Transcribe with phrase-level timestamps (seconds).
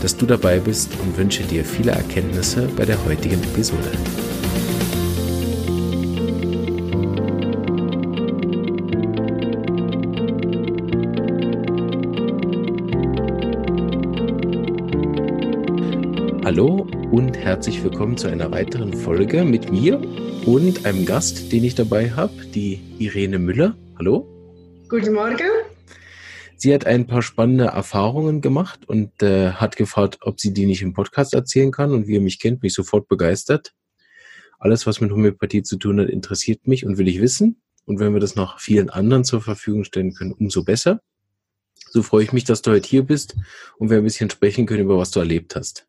[0.00, 3.90] dass du dabei bist und wünsche dir viele Erkenntnisse bei der heutigen Episode.
[16.44, 20.00] Hallo und herzlich willkommen zu einer weiteren Folge mit mir
[20.46, 23.76] und einem Gast, den ich dabei habe, die Irene Müller.
[23.98, 24.26] Hallo.
[24.88, 25.69] Guten Morgen.
[26.60, 30.82] Sie hat ein paar spannende Erfahrungen gemacht und äh, hat gefragt, ob sie die nicht
[30.82, 31.94] im Podcast erzählen kann.
[31.94, 33.72] Und wie ihr mich kennt, mich sofort begeistert.
[34.58, 37.62] Alles, was mit Homöopathie zu tun hat, interessiert mich und will ich wissen.
[37.86, 41.00] Und wenn wir das noch vielen anderen zur Verfügung stellen können, umso besser.
[41.92, 43.36] So freue ich mich, dass du heute hier bist
[43.78, 45.88] und wir ein bisschen sprechen können über was du erlebt hast.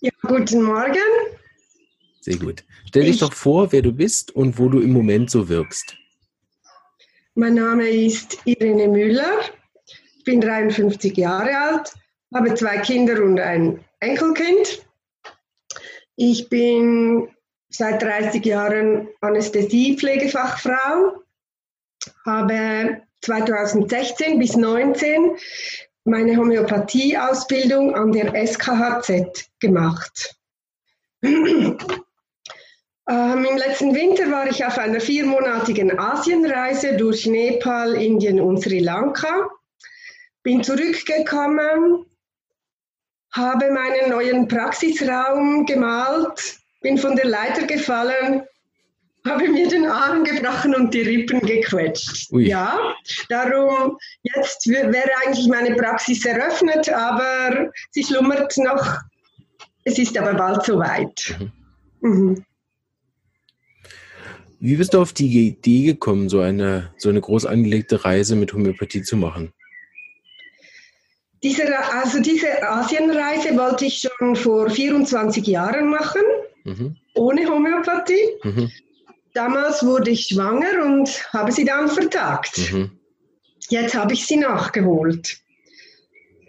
[0.00, 0.96] Ja, guten Morgen.
[2.22, 2.64] Sehr gut.
[2.88, 5.96] Stell dich ich, doch vor, wer du bist und wo du im Moment so wirkst.
[7.34, 9.42] Mein Name ist Irene Müller.
[10.16, 11.94] Ich bin 53 Jahre alt,
[12.34, 14.84] habe zwei Kinder und ein Enkelkind.
[16.16, 17.28] Ich bin
[17.68, 21.22] seit 30 Jahren Anästhesiepflegefachfrau,
[22.26, 25.36] habe 2016 bis 2019
[26.02, 30.34] meine Homöopathie-Ausbildung an der SKHZ gemacht.
[33.10, 38.78] Ähm, Im letzten Winter war ich auf einer viermonatigen Asienreise durch Nepal, Indien und Sri
[38.78, 39.50] Lanka.
[40.44, 42.06] Bin zurückgekommen,
[43.32, 48.44] habe meinen neuen Praxisraum gemalt, bin von der Leiter gefallen,
[49.26, 52.30] habe mir den Arm gebrochen und die Rippen gequetscht.
[52.30, 52.46] Ui.
[52.46, 52.78] Ja,
[53.28, 58.98] darum jetzt wäre eigentlich meine Praxis eröffnet, aber sie schlummert noch.
[59.82, 61.36] Es ist aber bald soweit.
[61.40, 61.52] Mhm.
[62.02, 62.44] Mhm.
[64.60, 68.52] Wie bist du auf die Idee gekommen, so eine, so eine groß angelegte Reise mit
[68.52, 69.52] Homöopathie zu machen?
[71.42, 71.62] Diese,
[71.94, 76.20] also diese Asienreise wollte ich schon vor 24 Jahren machen,
[76.64, 76.96] mhm.
[77.14, 78.28] ohne Homöopathie.
[78.42, 78.70] Mhm.
[79.32, 82.58] Damals wurde ich schwanger und habe sie dann vertagt.
[82.70, 82.90] Mhm.
[83.70, 85.38] Jetzt habe ich sie nachgeholt.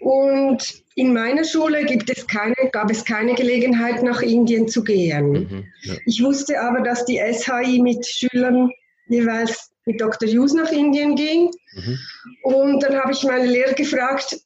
[0.00, 5.30] Und in meiner Schule gibt es keine, gab es keine Gelegenheit, nach Indien zu gehen.
[5.30, 5.94] Mhm, ja.
[6.06, 8.70] Ich wusste aber, dass die SHI mit Schülern
[9.08, 10.28] jeweils mit Dr.
[10.28, 11.50] Hughes nach Indien ging.
[11.74, 11.98] Mhm.
[12.42, 14.38] Und dann habe ich meine Lehrer gefragt,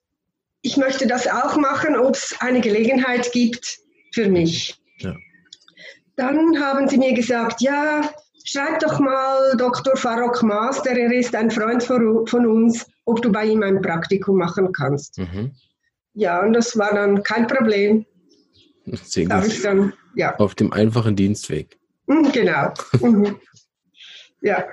[0.63, 3.79] ich möchte das auch machen, ob es eine Gelegenheit gibt
[4.13, 4.75] für mich.
[4.99, 5.15] Ja.
[6.17, 8.11] Dann haben sie mir gesagt, ja,
[8.45, 9.97] schreib doch mal Dr.
[9.97, 14.73] Farok Master, er ist ein Freund von uns, ob du bei ihm ein Praktikum machen
[14.73, 15.19] kannst.
[15.19, 15.53] Mhm.
[16.17, 18.07] Ja, und das war dann kein Problem.
[18.87, 19.65] Sehr gut.
[19.65, 20.35] Dann, ja.
[20.37, 21.79] Auf dem einfachen Dienstweg.
[22.07, 22.73] Mhm, genau.
[23.01, 23.37] Mhm.
[24.41, 24.65] ja.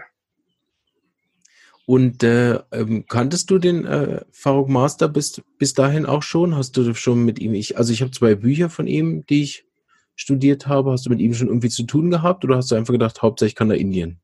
[1.85, 6.55] Und äh, ähm, kanntest du den äh, Faruk Master bis, bis dahin auch schon?
[6.55, 9.65] Hast du schon mit ihm, ich, also ich habe zwei Bücher von ihm, die ich
[10.15, 10.91] studiert habe.
[10.91, 13.55] Hast du mit ihm schon irgendwie zu tun gehabt oder hast du einfach gedacht, hauptsächlich
[13.55, 14.21] kann er Indien?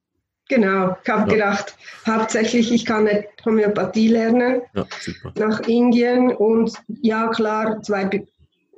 [0.49, 1.35] Genau, ich habe ja.
[1.35, 1.77] gedacht,
[2.07, 4.87] hauptsächlich ich kann nicht Homöopathie lernen ja,
[5.35, 8.05] nach Indien und ja klar, zwei,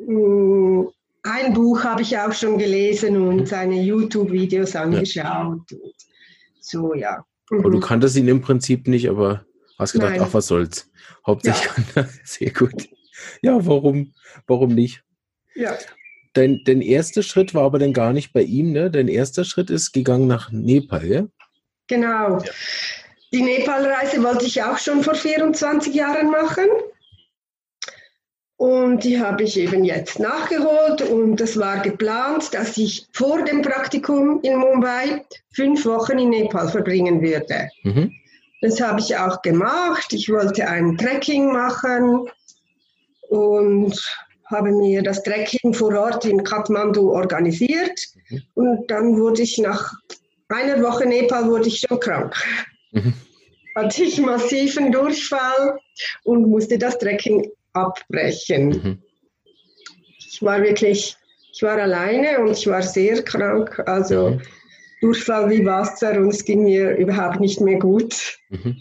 [0.05, 0.87] mm,
[1.23, 3.45] ein Buch habe ich auch schon gelesen und mhm.
[3.45, 5.61] seine YouTube-Videos angeschaut.
[5.71, 5.77] Ja.
[6.59, 7.23] so, ja.
[7.49, 7.59] Mhm.
[7.59, 7.81] Aber du mhm.
[7.81, 9.45] kanntest ihn im Prinzip nicht, aber
[9.79, 10.21] hast gedacht, Nein.
[10.23, 10.91] ach, was soll's.
[11.25, 12.89] Hauptsächlich kann er sehr gut.
[13.41, 14.13] Ja, warum,
[14.45, 15.05] warum nicht?
[15.55, 15.77] Ja.
[16.33, 18.91] Dein, dein erster Schritt war aber dann gar nicht bei ihm, ne?
[18.91, 21.27] Dein erster Schritt ist gegangen nach Nepal, ja?
[21.91, 22.39] Genau.
[22.39, 22.51] Ja.
[23.33, 26.67] Die Nepal-Reise wollte ich auch schon vor 24 Jahren machen.
[28.55, 33.61] Und die habe ich eben jetzt nachgeholt und es war geplant, dass ich vor dem
[33.61, 37.69] Praktikum in Mumbai fünf Wochen in Nepal verbringen würde.
[37.83, 38.13] Mhm.
[38.61, 40.13] Das habe ich auch gemacht.
[40.13, 42.29] Ich wollte ein Trekking machen
[43.29, 43.99] und
[44.45, 47.99] habe mir das Trekking vor Ort in Kathmandu organisiert.
[48.29, 48.41] Mhm.
[48.53, 49.91] Und dann wurde ich nach
[50.53, 52.35] einer Woche Nepal wurde ich schon krank.
[52.91, 53.13] Mhm.
[53.75, 55.79] Hatte ich massiven Durchfall
[56.23, 58.69] und musste das Trekking abbrechen.
[58.69, 59.03] Mhm.
[60.17, 61.15] Ich war wirklich,
[61.53, 64.41] ich war alleine und ich war sehr krank, also mhm.
[65.01, 68.37] Durchfall wie Wasser und es ging mir überhaupt nicht mehr gut.
[68.49, 68.77] Mhm.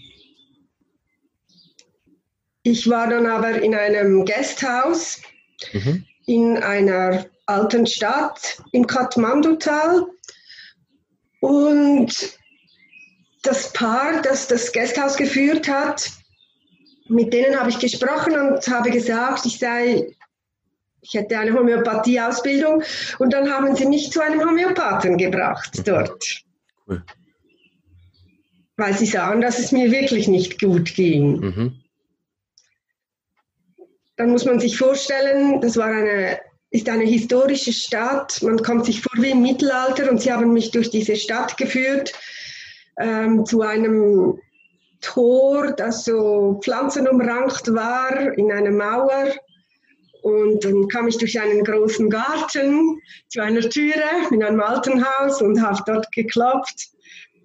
[2.62, 5.22] Ich war dann aber in einem Gasthaus
[5.72, 6.05] mhm.
[6.26, 10.06] in einer alten Stadt im Kathmandu-Tal.
[11.41, 12.39] Und
[13.43, 16.11] das Paar, das das Gasthaus geführt hat,
[17.09, 20.15] mit denen habe ich gesprochen und habe gesagt, ich sei,
[21.01, 22.83] ich hätte eine Homöopathie-Ausbildung
[23.19, 26.45] und dann haben sie mich zu einem Homöopathen gebracht dort.
[26.87, 27.03] Cool.
[28.77, 31.41] Weil sie sahen, dass es mir wirklich nicht gut ging.
[31.41, 31.81] Mhm.
[34.17, 36.39] Dann muss man sich vorstellen, das war eine,
[36.70, 38.40] ist eine historische Stadt.
[38.43, 42.12] Man kommt sich vor wie im Mittelalter und sie haben mich durch diese Stadt geführt
[42.99, 44.38] ähm, zu einem
[45.00, 49.34] Tor, das so pflanzenumrankt war, in einer Mauer.
[50.22, 55.40] Und dann kam ich durch einen großen Garten zu einer Türe in einem alten Haus
[55.40, 56.90] und habe dort geklopft.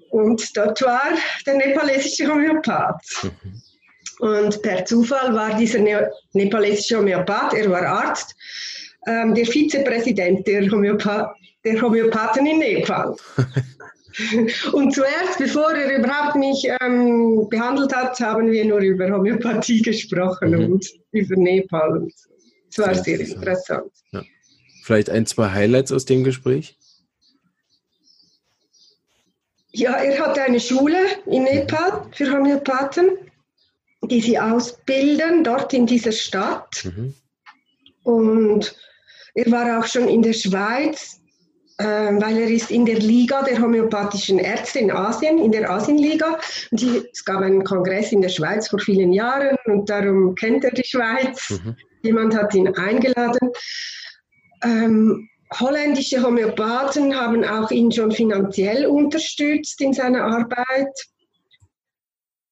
[0.10, 1.12] Und dort war
[1.46, 3.02] der nepalesische Homöopath.
[3.24, 3.62] Mhm.
[4.20, 8.36] Und per Zufall war dieser ne nepalesische Homöopath, er war Arzt,
[9.08, 13.16] ähm, der Vizepräsident der, Homöopath der Homöopathen in Nepal.
[14.72, 20.52] Und zuerst, bevor er überhaupt mich ähm, behandelt hat, haben wir nur über Homöopathie gesprochen
[20.52, 20.74] mhm.
[20.74, 21.98] und über Nepal.
[21.98, 22.14] Und
[22.70, 23.92] Es war sehr interessant.
[24.12, 24.24] Ja.
[24.84, 26.78] Vielleicht ein, zwei Highlights aus dem Gespräch?
[29.72, 33.18] Ja, er hatte eine Schule in Nepal für Homöopathen,
[34.04, 36.86] die sie ausbilden, dort in dieser Stadt.
[36.86, 37.14] Mhm.
[38.04, 38.76] Und
[39.36, 41.20] er war auch schon in der Schweiz
[41.78, 46.40] ähm, weil er ist in der Liga der homöopathischen Ärzte in Asien, in der Asienliga.
[46.72, 50.64] Und die, es gab einen Kongress in der Schweiz vor vielen Jahren und darum kennt
[50.64, 51.50] er die Schweiz.
[51.50, 51.76] Mhm.
[52.02, 53.52] Jemand hat ihn eingeladen.
[54.64, 55.28] Ähm,
[55.60, 60.94] holländische Homöopathen haben auch ihn schon finanziell unterstützt in seiner Arbeit.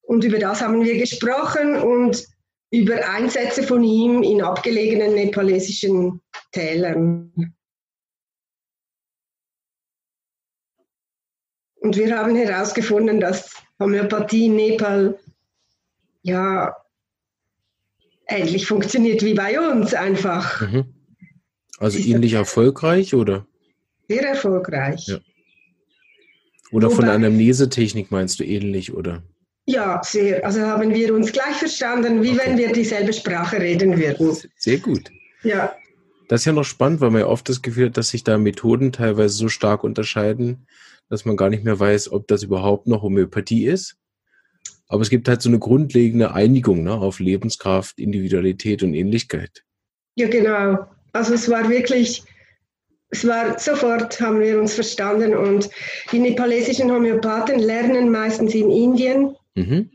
[0.02, 2.22] Und über das haben wir gesprochen und
[2.74, 7.32] über Einsätze von ihm in abgelegenen nepalesischen Tälern.
[11.76, 15.20] Und wir haben herausgefunden, dass Homöopathie in Nepal
[16.22, 16.74] ja
[18.26, 20.62] ähnlich funktioniert wie bei uns einfach.
[20.62, 20.94] Mhm.
[21.78, 23.46] Also Ist ähnlich erfolgreich oder?
[24.08, 25.06] Sehr erfolgreich.
[25.06, 25.20] Ja.
[26.72, 29.22] Oder Wobei, von Anamnesetechnik meinst du ähnlich, oder?
[29.66, 30.44] Ja, sehr.
[30.44, 32.40] Also haben wir uns gleich verstanden, wie okay.
[32.44, 34.36] wenn wir dieselbe Sprache reden würden.
[34.56, 35.10] Sehr gut.
[35.42, 35.74] Ja.
[36.28, 38.38] Das ist ja noch spannend, weil man ja oft das Gefühl hat, dass sich da
[38.38, 40.66] Methoden teilweise so stark unterscheiden,
[41.08, 43.96] dass man gar nicht mehr weiß, ob das überhaupt noch Homöopathie ist.
[44.88, 49.64] Aber es gibt halt so eine grundlegende Einigung ne, auf Lebenskraft, Individualität und Ähnlichkeit.
[50.16, 50.86] Ja, genau.
[51.12, 52.22] Also es war wirklich,
[53.08, 55.34] es war sofort, haben wir uns verstanden.
[55.34, 55.70] Und
[56.12, 59.90] die nepalesischen Homöopathen lernen meistens in Indien, mhm.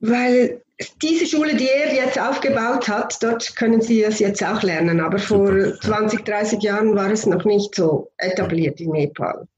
[0.00, 0.62] weil
[1.02, 5.00] diese Schule, die er jetzt aufgebaut hat, dort können Sie es jetzt auch lernen.
[5.00, 5.80] Aber vor Super.
[5.80, 9.48] 20, 30 Jahren war es noch nicht so etabliert in Nepal.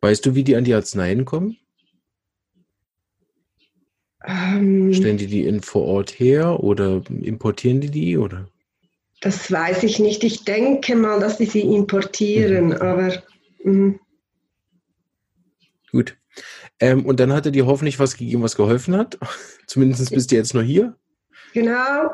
[0.00, 1.58] Weißt du, wie die an die Arzneien kommen?
[4.24, 8.16] Ähm, Stellen die die in vor Ort her oder importieren die die?
[8.16, 8.48] Oder?
[9.20, 10.24] Das weiß ich nicht.
[10.24, 12.72] Ich denke mal, dass die sie importieren, mhm.
[12.72, 13.22] aber.
[13.64, 13.94] Mh.
[15.90, 16.16] Gut.
[16.80, 19.18] Ähm, und dann hat er dir hoffentlich was gegeben, was geholfen hat.
[19.66, 20.96] Zumindest bist du jetzt nur hier.
[21.52, 22.12] Genau.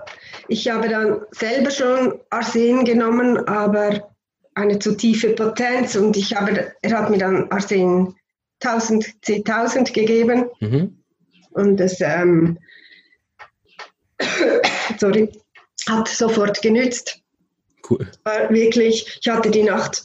[0.49, 4.11] Ich habe dann selber schon Arsen genommen, aber
[4.55, 8.15] eine zu tiefe Potenz und ich habe, er hat mir dann Arsen
[8.61, 11.03] 1000, C1000 gegeben mhm.
[11.51, 12.59] und es ähm,
[14.99, 15.31] sorry,
[15.89, 17.21] hat sofort genützt.
[17.89, 18.11] Cool.
[18.25, 20.05] War wirklich, ich hatte die Nacht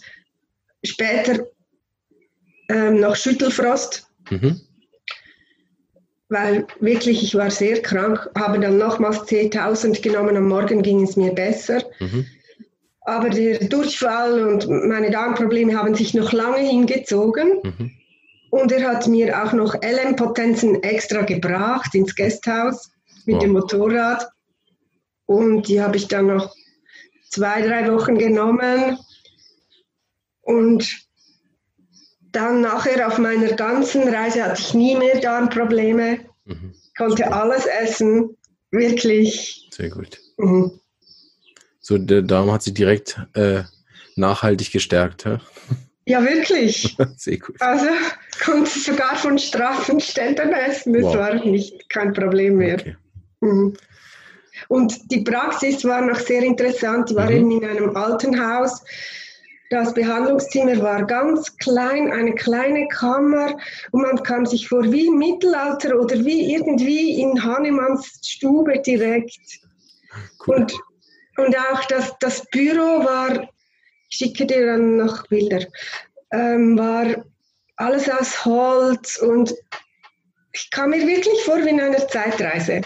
[0.84, 1.46] später
[2.68, 4.60] ähm, noch Schüttelfrost Mhm.
[6.30, 11.18] Weil wirklich, ich war sehr krank, habe dann nochmals 10.000 genommen, am Morgen ging es
[11.18, 11.84] mir besser.
[12.00, 12.26] Mhm.
[13.02, 17.60] Aber der Durchfall und meine Darmprobleme haben sich noch lange hingezogen.
[17.64, 17.92] Mhm.
[18.52, 22.92] Und er hat mir auch noch LM-Potenzen extra gebracht ins Gasthaus
[23.26, 23.44] mit wow.
[23.44, 24.28] dem Motorrad.
[25.26, 26.54] Und die habe ich dann noch
[27.30, 28.98] zwei, drei Wochen genommen.
[30.42, 30.88] Und
[32.32, 36.74] dann nachher auf meiner ganzen Reise hatte ich nie mehr Darmprobleme, mhm.
[36.98, 38.38] konnte alles essen,
[38.72, 39.68] wirklich.
[39.72, 40.20] Sehr gut.
[40.38, 40.80] Mhm.
[41.80, 43.64] So, der Darm hat sich direkt äh,
[44.16, 45.38] nachhaltig gestärkt, hä?
[46.06, 46.98] Ja, wirklich.
[47.18, 47.62] Sehr gut.
[47.62, 47.88] Also
[48.44, 51.16] konnte sogar von straffen Ständen essen, das wow.
[51.16, 52.76] war nicht kein Problem mehr.
[52.80, 52.96] Okay.
[53.42, 53.76] Mhm.
[54.68, 57.10] Und die Praxis war noch sehr interessant.
[57.10, 57.38] Ich war mhm.
[57.38, 58.84] eben in einem alten Haus
[59.72, 63.58] das Behandlungszimmer war ganz klein, eine kleine Kammer
[63.92, 69.40] und man kam sich vor wie Mittelalter oder wie irgendwie in Hahnemanns Stube direkt.
[70.46, 70.56] Cool.
[70.58, 70.74] Und
[71.38, 73.50] Und auch das, das Büro war,
[74.10, 75.66] ich schicke dir dann noch Bilder,
[76.32, 77.24] ähm, war
[77.78, 79.54] alles aus Holz und
[80.52, 82.82] ich kam mir wirklich vor wie in einer Zeitreise.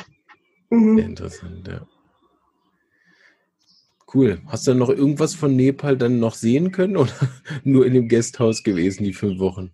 [0.70, 1.00] Mhm.
[1.00, 1.82] Interessant, ja.
[4.16, 4.40] Cool.
[4.48, 7.12] Hast du noch irgendwas von Nepal dann noch sehen können oder
[7.66, 9.72] nur in dem Gasthaus gewesen, die fünf Wochen?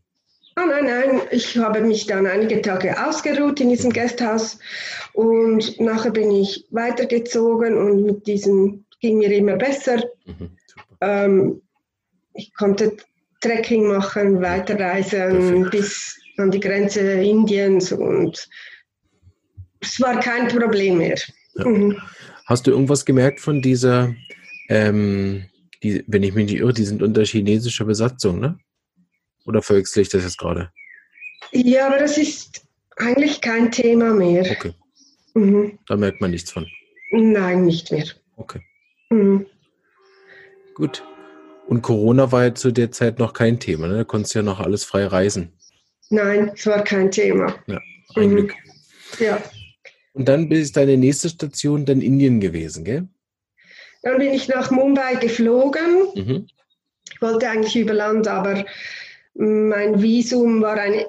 [0.58, 4.58] Oh nein, nein, ich habe mich dann einige Tage ausgeruht in diesem Gasthaus
[5.14, 10.04] und nachher bin ich weitergezogen und mit diesem ging mir immer besser.
[10.26, 10.50] Mhm,
[11.02, 11.62] ähm,
[12.34, 12.98] ich konnte
[13.42, 15.72] Trekking machen, weiterreisen Perfekt.
[15.72, 18.50] bis an die Grenze Indiens und
[19.82, 21.20] es war kein Problem mehr.
[21.56, 21.68] Ja.
[21.68, 22.02] Mhm.
[22.52, 24.14] Hast du irgendwas gemerkt von dieser,
[24.72, 25.44] ähm,
[25.84, 28.58] die, wenn ich mich nicht irre, die sind unter chinesischer Besatzung, ne?
[29.46, 30.72] Oder verwechsel ich das jetzt gerade?
[31.52, 34.50] Ja, aber das ist eigentlich kein Thema mehr.
[34.50, 34.74] Okay.
[35.34, 35.78] Mhm.
[35.88, 36.66] Da merkt man nichts von.
[37.12, 38.06] Nein, nicht mehr.
[38.38, 38.62] Okay.
[39.10, 39.46] Mhm.
[40.76, 41.04] Gut.
[41.68, 43.98] Und Corona war ja zu der Zeit noch kein Thema, ne?
[43.98, 45.52] Da konntest du ja noch alles frei reisen.
[46.10, 47.56] Nein, es war kein Thema.
[47.68, 47.82] Ja,
[48.16, 48.36] ein mhm.
[48.36, 48.56] Glück.
[49.20, 49.42] Ja.
[50.14, 53.10] Und dann ist deine nächste Station dann Indien gewesen, gell?
[54.02, 56.08] Dann bin ich nach Mumbai geflogen.
[56.16, 56.48] Mhm.
[57.14, 58.66] Ich wollte eigentlich über Land, aber
[59.36, 61.06] mein Visum war ein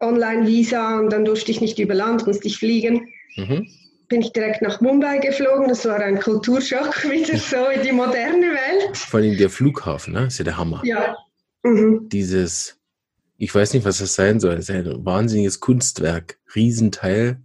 [0.00, 3.08] Online-Visa und dann durfte ich nicht über Land, musste ich fliegen.
[3.36, 3.68] Mhm.
[4.08, 5.68] Bin ich direkt nach Mumbai geflogen.
[5.68, 8.96] Das war ein Kulturschock, wieder so in die moderne Welt.
[8.96, 10.26] Vor allem der Flughafen, ne?
[10.26, 10.82] ist ja der Hammer.
[10.84, 11.16] Ja.
[11.62, 12.08] Mhm.
[12.08, 12.78] Dieses,
[13.36, 14.56] ich weiß nicht, was das sein soll.
[14.56, 17.40] Das ist ein wahnsinniges Kunstwerk, Riesenteil.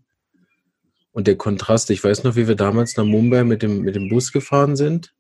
[1.16, 4.10] Und der Kontrast, ich weiß noch, wie wir damals nach Mumbai mit dem, mit dem
[4.10, 5.16] Bus gefahren sind.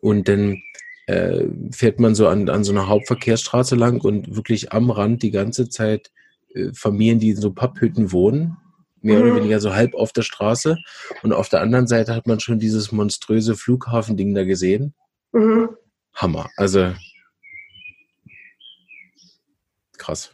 [0.00, 0.60] Und dann
[1.06, 5.30] äh, fährt man so an, an so einer Hauptverkehrsstraße lang und wirklich am Rand die
[5.30, 6.10] ganze Zeit
[6.54, 8.56] äh, Familien, die in so Papphütten wohnen,
[9.00, 9.26] mehr mhm.
[9.26, 10.76] oder weniger so halb auf der Straße.
[11.22, 14.92] Und auf der anderen Seite hat man schon dieses monströse Flughafending da gesehen.
[15.30, 15.68] Mhm.
[16.14, 16.50] Hammer.
[16.56, 16.92] Also
[19.98, 20.32] krass.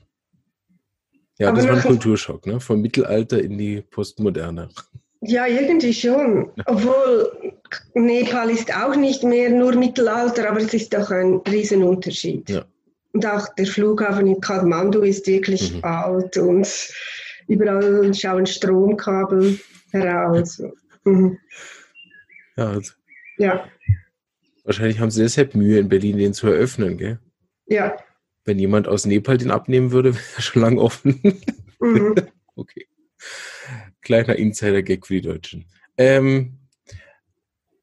[1.38, 2.61] Ja, Aber das war ein Kulturschock, ne?
[2.61, 4.68] Vom Mittelalter in die Postmoderne.
[5.21, 6.50] Ja, irgendwie schon.
[6.66, 7.54] Obwohl
[7.95, 12.50] Nepal ist auch nicht mehr nur Mittelalter, aber es ist doch ein Riesenunterschied.
[12.50, 12.64] Ja.
[13.12, 15.85] Und auch der Flughafen in Kathmandu ist wirklich mhm.
[15.85, 16.68] alt und
[17.49, 19.59] überall schauen Stromkabel
[19.90, 20.62] heraus.
[21.04, 21.38] Mhm.
[22.57, 22.92] Ja, also.
[23.38, 23.68] ja.
[24.64, 27.18] Wahrscheinlich haben sie deshalb Mühe, in Berlin den zu eröffnen, gell?
[27.66, 27.97] Ja.
[28.49, 31.21] Wenn jemand aus Nepal den abnehmen würde, wäre er schon lange offen.
[31.81, 32.14] Mhm.
[32.57, 32.87] okay.
[34.00, 35.67] Kleiner Insider-Gag für die Deutschen.
[35.99, 36.55] Ähm,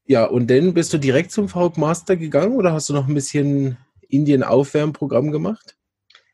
[0.07, 3.13] ja, und dann bist du direkt zum VHOG Master gegangen oder hast du noch ein
[3.13, 3.77] bisschen
[4.09, 5.75] Indien-Aufwärmprogramm gemacht?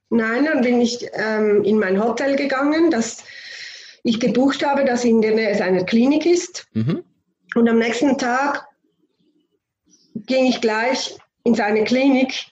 [0.10, 3.26] Nein, dann bin ich ähm, in mein Hotel gegangen, das
[4.04, 6.68] ich gebucht habe, das in der Nähe einer Klinik ist.
[6.74, 7.04] Mhm.
[7.56, 8.66] Und am nächsten Tag
[10.16, 12.51] ging ich gleich in seine Klinik,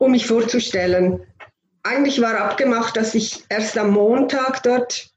[0.00, 1.20] um mich vorzustellen.
[1.82, 5.10] Eigentlich war abgemacht, dass ich erst am Montag dort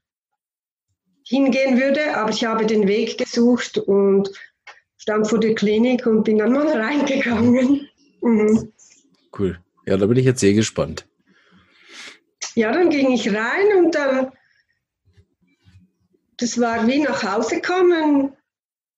[1.26, 4.30] hingehen würde, aber ich habe den Weg gesucht und
[4.98, 7.88] stand vor der Klinik und bin dann mal reingegangen.
[8.20, 8.72] Mhm.
[9.36, 9.58] Cool.
[9.86, 11.06] Ja, da bin ich jetzt sehr gespannt.
[12.54, 14.32] Ja, dann ging ich rein und dann,
[16.36, 18.32] das war wie nach Hause kommen.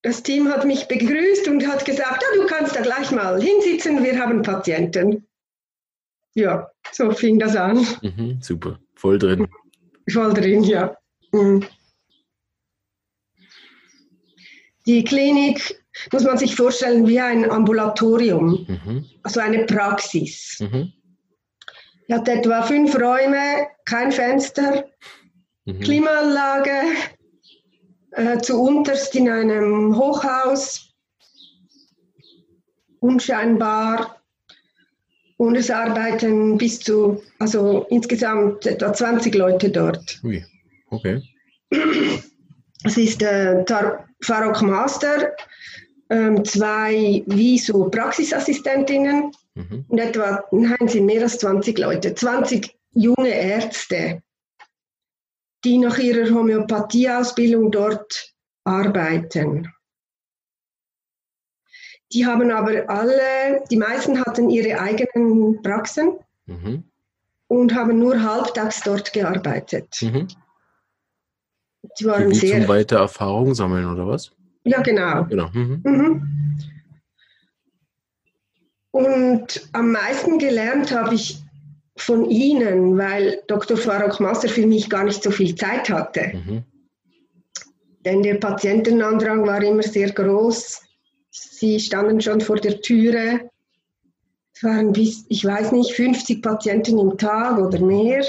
[0.02, 4.05] Das Team hat mich begrüßt und hat gesagt, ja, du kannst da gleich mal hinsitzen,
[4.05, 5.26] wir haben Patienten.
[6.37, 7.87] Ja, so fing das an.
[8.02, 9.49] Mhm, super, voll drin.
[10.11, 10.95] Voll drin, ja.
[11.33, 11.64] Mhm.
[14.87, 19.07] Die Klinik muss man sich vorstellen wie ein Ambulatorium, mhm.
[19.23, 20.59] also eine Praxis.
[20.61, 20.93] Mhm.
[22.07, 24.85] Die hat etwa fünf Räume, kein Fenster,
[25.64, 25.81] mhm.
[25.81, 26.83] Klimaanlage,
[28.11, 30.95] äh, zu unterst in einem Hochhaus,
[33.00, 34.16] unscheinbar.
[35.38, 40.21] Und es arbeiten bis zu, also insgesamt etwa 20 Leute dort.
[40.25, 40.43] Ui,
[40.90, 41.23] okay.
[42.85, 43.64] Es ist äh,
[44.23, 45.33] Farok Master,
[46.09, 49.85] ähm, zwei wie so Praxisassistentinnen mhm.
[49.88, 54.23] und etwa, nein, sind mehr als 20 Leute, 20 junge Ärzte,
[55.64, 59.69] die nach ihrer Homöopathieausbildung dort arbeiten.
[62.13, 66.85] Die haben aber alle, die meisten hatten ihre eigenen Praxen mhm.
[67.49, 69.89] und haben nur halbtags dort gearbeitet.
[70.01, 70.29] Mhm.
[71.99, 72.61] Die waren Wie sehr.
[72.61, 74.33] Zum weiter Erfahrung sammeln oder was?
[74.65, 75.25] Ja, genau.
[75.25, 75.49] genau.
[75.53, 75.81] Mhm.
[75.85, 76.59] Mhm.
[78.91, 81.43] Und am meisten gelernt habe ich
[81.97, 83.77] von Ihnen, weil Dr.
[83.77, 86.33] Farok Master für mich gar nicht so viel Zeit hatte.
[86.35, 86.65] Mhm.
[88.05, 90.86] denn der Patientenandrang war immer sehr groß.
[91.37, 93.50] Sie standen schon vor der Türe.
[94.55, 98.25] Es waren bis, ich weiß nicht, 50 Patienten im Tag oder mehr.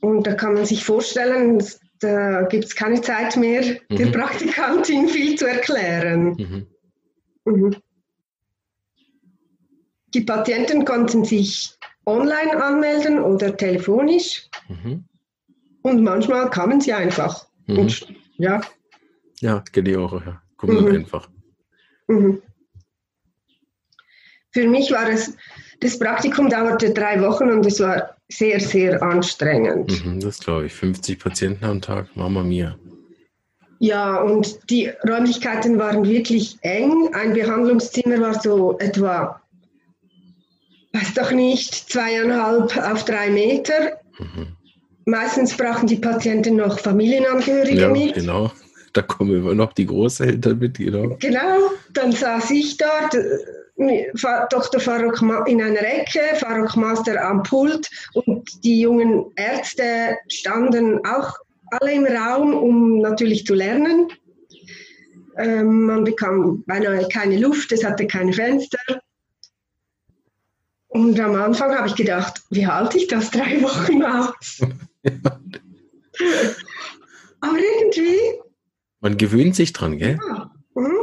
[0.00, 1.64] Und da kann man sich vorstellen,
[1.98, 3.96] da gibt es keine Zeit mehr, mhm.
[3.96, 6.36] der Praktikantin viel zu erklären.
[6.36, 6.66] Mhm.
[7.46, 7.76] Mhm.
[10.12, 11.72] Die Patienten konnten sich
[12.06, 14.48] online anmelden oder telefonisch.
[14.68, 15.04] Mhm.
[15.82, 17.48] Und manchmal kamen sie einfach.
[17.66, 17.78] Mhm.
[17.78, 18.60] Und, ja.
[19.40, 20.24] Ja, kenne ich auch.
[20.24, 20.43] Ja.
[20.66, 20.96] Kommen mhm.
[20.96, 21.28] einfach.
[22.08, 22.42] Mhm.
[24.50, 25.36] Für mich war es,
[25.80, 30.04] das Praktikum dauerte drei Wochen und es war sehr, sehr anstrengend.
[30.04, 30.72] Mhm, das glaube ich.
[30.72, 32.76] 50 Patienten am Tag, Mama mia.
[33.80, 37.12] Ja, und die Räumlichkeiten waren wirklich eng.
[37.12, 39.40] Ein Behandlungszimmer war so etwa,
[40.92, 43.98] weiß doch nicht, zweieinhalb auf drei Meter.
[44.18, 44.56] Mhm.
[45.06, 48.14] Meistens brauchen die Patienten noch Familienangehörige ja, mit.
[48.14, 48.50] Genau,
[48.94, 51.16] da kommen immer noch die Großeltern mit, genau.
[51.20, 54.12] Genau, dann saß ich dort, äh,
[54.50, 54.80] Dr.
[54.80, 61.34] Farok in einer Ecke, Farok Master am Pult und die jungen Ärzte standen auch
[61.70, 64.08] alle im Raum, um natürlich zu lernen.
[65.36, 68.78] Ähm, man bekam beinahe keine Luft, es hatte keine Fenster.
[70.86, 74.60] Und am Anfang habe ich gedacht, wie halte ich das drei Wochen aus?
[77.40, 78.43] Aber irgendwie.
[79.04, 80.18] Man gewöhnt sich dran, gell?
[80.26, 80.50] Ja.
[80.74, 80.96] Mhm.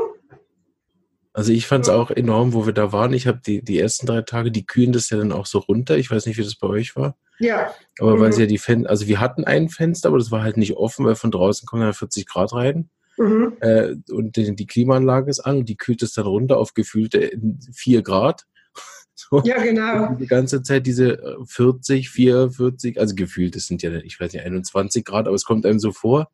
[1.33, 3.13] Also ich fand es auch enorm, wo wir da waren.
[3.13, 5.99] Ich habe die, die ersten drei Tage, die kühlen das ja dann auch so runter.
[5.99, 7.15] Ich weiß nicht, wie das bei euch war.
[7.37, 7.71] Ja.
[7.99, 8.19] Aber mhm.
[8.21, 10.77] weil sie ja die Fenster, also wir hatten ein Fenster, aber das war halt nicht
[10.77, 12.89] offen, weil von draußen kommen dann 40 Grad rein.
[13.17, 13.57] Mhm.
[13.59, 17.31] Äh, und die, die, Klimaanlage ist an und die kühlt es dann runter auf gefühlte
[17.71, 18.45] 4 Grad.
[19.13, 19.43] So.
[19.43, 20.15] Ja, genau.
[20.15, 25.05] Die ganze Zeit diese 40, 44, also gefühlt, das sind ja, ich weiß nicht, 21
[25.05, 26.31] Grad, aber es kommt einem so vor,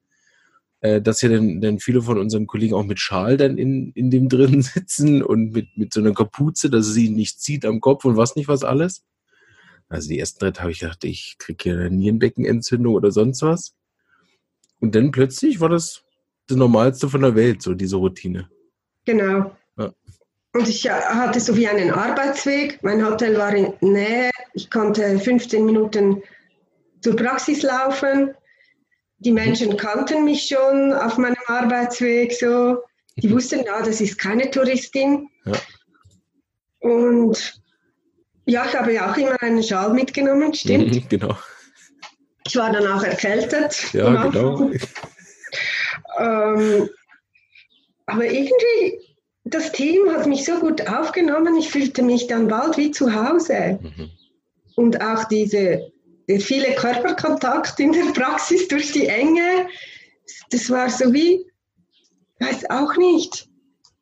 [0.82, 4.12] äh, dass ja dann, dann viele von unseren Kollegen auch mit Schal dann in, in
[4.12, 8.06] dem drin sitzen und mit, mit so einer Kapuze, dass sie nicht zieht am Kopf
[8.06, 9.04] und was nicht was alles.
[9.90, 13.42] Also die ersten drei Tage habe ich gedacht, ich kriege hier eine Nierenbeckenentzündung oder sonst
[13.42, 13.74] was.
[14.80, 16.04] Und dann plötzlich war das
[16.48, 18.50] das Normalste von der Welt, so diese Routine.
[19.06, 19.56] Genau.
[19.78, 19.94] Ja.
[20.54, 22.82] Und ich hatte so wie einen Arbeitsweg.
[22.84, 24.32] Mein Hotel war in Nähe.
[24.54, 26.22] Ich konnte 15 Minuten
[27.02, 28.34] zur Praxis laufen.
[29.20, 32.78] Die Menschen kannten mich schon auf meinem Arbeitsweg so.
[33.18, 35.28] Die wussten, ja, das ist keine Touristin.
[35.46, 35.54] Ja.
[36.80, 37.62] Und
[38.46, 41.10] ja, ich habe ja auch immer einen Schal mitgenommen, stimmt.
[41.10, 41.38] genau.
[42.46, 43.92] Ich war dann auch erkältet.
[43.94, 44.72] Ja, genau.
[46.20, 46.90] ähm,
[48.06, 49.08] aber irgendwie
[49.50, 53.80] das Team hat mich so gut aufgenommen, ich fühlte mich dann bald wie zu Hause.
[53.82, 54.10] Mhm.
[54.76, 55.92] Und auch diese,
[56.28, 59.68] viele Körperkontakt in der Praxis durch die Enge,
[60.50, 61.46] das war so wie,
[62.40, 63.48] weiß auch nicht.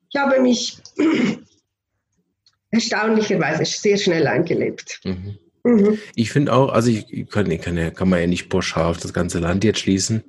[0.10, 0.78] Ich habe mich
[2.72, 5.00] erstaunlicherweise sehr schnell eingelebt.
[5.04, 5.38] Mhm.
[5.64, 5.98] Mhm.
[6.16, 8.98] Ich finde auch, also ich kann, ich kann, ja, kann man ja nicht pauschal auf
[8.98, 10.24] das ganze Land jetzt schließen,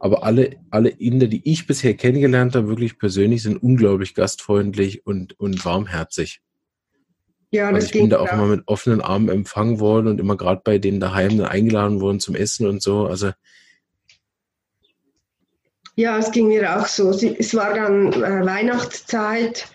[0.00, 5.38] aber alle, alle Inder, die ich bisher kennengelernt habe, wirklich persönlich, sind unglaublich gastfreundlich und,
[5.38, 6.40] und warmherzig.
[7.50, 10.60] Ja, also ich bin da auch immer mit offenen Armen empfangen worden und immer gerade
[10.62, 13.06] bei denen daheim eingeladen worden zum Essen und so.
[13.06, 13.32] Also
[15.94, 17.10] ja, es ging mir auch so.
[17.10, 19.68] Es war dann äh, Weihnachtszeit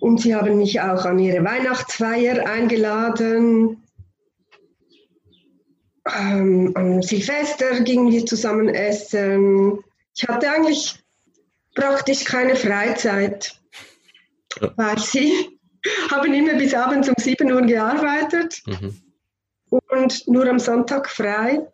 [0.00, 3.82] und sie haben mich auch an ihre Weihnachtsfeier eingeladen
[6.18, 9.78] ähm, am Silvester gingen wir zusammen essen.
[10.14, 10.98] Ich hatte eigentlich
[11.74, 13.60] praktisch keine Freizeit,
[14.60, 14.72] ja.
[14.76, 15.59] weil sie
[16.10, 18.96] haben immer bis abends um 7 Uhr gearbeitet mhm.
[19.70, 21.66] und nur am Sonntag frei.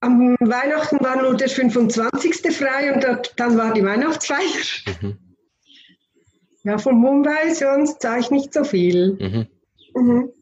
[0.00, 2.56] Am Weihnachten war nur der 25.
[2.56, 4.96] frei und dann war die Weihnachtsfeier.
[5.00, 5.18] Mhm.
[6.62, 9.16] Ja, von Mumbai sonst sah ich nicht so viel.
[9.18, 9.46] Mhm.
[9.94, 10.32] Mhm.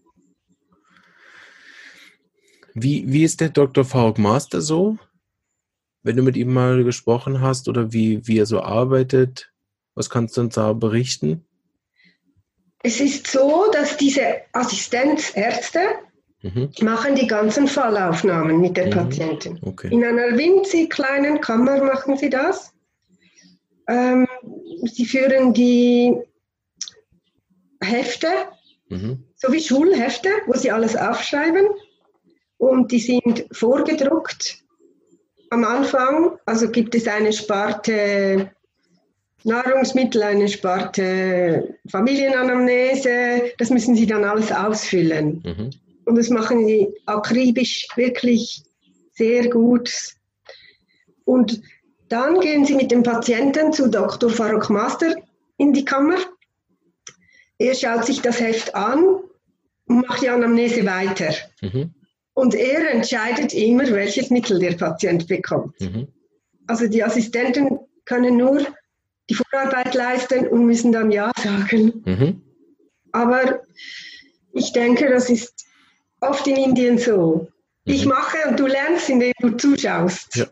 [2.75, 3.85] Wie, wie ist der Dr.
[3.85, 4.99] Faruk Master so?
[6.03, 9.53] Wenn du mit ihm mal gesprochen hast oder wie, wie er so arbeitet,
[9.95, 11.48] was kannst du uns da berichten?
[12.83, 15.81] Es ist so, dass diese Assistenzärzte
[16.43, 16.71] mhm.
[16.81, 18.91] machen die ganzen Fallaufnahmen mit der mhm.
[18.91, 19.59] Patientin.
[19.63, 19.89] Okay.
[19.93, 22.73] In einer winzig kleinen Kammer machen sie das.
[23.89, 24.29] Ähm,
[24.85, 26.15] sie führen die
[27.81, 28.29] Hefte,
[28.89, 29.25] mhm.
[29.35, 31.67] so wie Schulhefte, wo sie alles aufschreiben
[32.59, 34.63] und die sind vorgedruckt.
[35.51, 38.51] Am Anfang, also gibt es eine Sparte
[39.45, 45.43] Nahrungsmittel, eine Sparte Familienanamnese, das müssen Sie dann alles ausfüllen.
[45.45, 45.71] Mhm.
[46.05, 48.63] Und das machen Sie akribisch, wirklich
[49.13, 50.15] sehr gut.
[51.25, 51.61] Und
[52.09, 54.31] dann gehen Sie mit dem Patienten zu Dr.
[54.31, 55.15] Farok Master
[55.59, 56.17] in die Kammer.
[57.59, 59.05] Er schaut sich das Heft an
[59.87, 61.35] und macht die Anamnese weiter.
[61.61, 61.93] Mhm.
[62.35, 65.81] Und er entscheidet immer, welches Mittel der Patient bekommt.
[65.81, 66.09] Mhm.
[66.67, 68.65] Also die Assistenten können nur
[69.29, 72.03] die Vorarbeit leisten und müssen dann Ja sagen.
[72.05, 72.43] Mhm.
[73.13, 73.63] Aber
[74.53, 75.67] ich denke, das ist
[76.21, 77.49] oft in Indien so.
[77.85, 77.93] Mhm.
[77.93, 80.37] Ich mache und du lernst, indem du zuschaust.
[80.37, 80.47] Ja.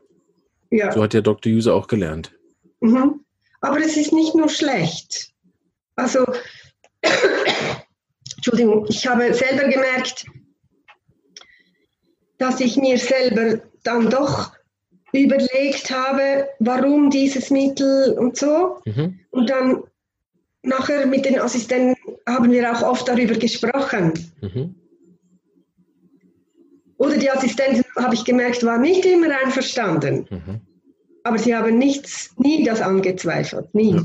[0.71, 0.93] ja.
[0.93, 1.53] So hat ja Dr.
[1.53, 2.33] User auch gelernt.
[2.81, 3.21] Mhm.
[3.61, 5.33] Aber es ist nicht nur schlecht.
[5.97, 6.27] Also,
[8.37, 10.27] Entschuldigung, ich habe selber gemerkt,
[12.39, 14.56] dass ich mir selber dann doch
[15.25, 18.81] überlegt habe, warum dieses Mittel und so.
[18.85, 19.21] Mhm.
[19.31, 19.83] Und dann
[20.63, 24.13] nachher mit den Assistenten haben wir auch oft darüber gesprochen.
[24.41, 24.75] Mhm.
[26.99, 30.27] Oder die Assistenten, habe ich gemerkt, waren nicht immer einverstanden.
[30.31, 30.61] Mhm.
[31.25, 34.01] Aber sie haben nichts, nie das angezweifelt, nie.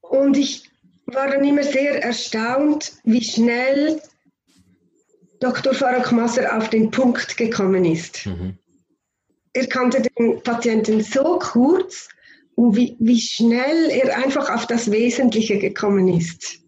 [0.00, 0.70] Und ich
[1.06, 4.00] war dann immer sehr erstaunt, wie schnell
[5.42, 5.74] Dr.
[5.74, 8.26] Farag Masser auf den Punkt gekommen ist.
[8.26, 8.56] Mhm.
[9.52, 12.08] Er kannte den Patienten so kurz
[12.54, 16.60] und wie, wie schnell er einfach auf das Wesentliche gekommen ist.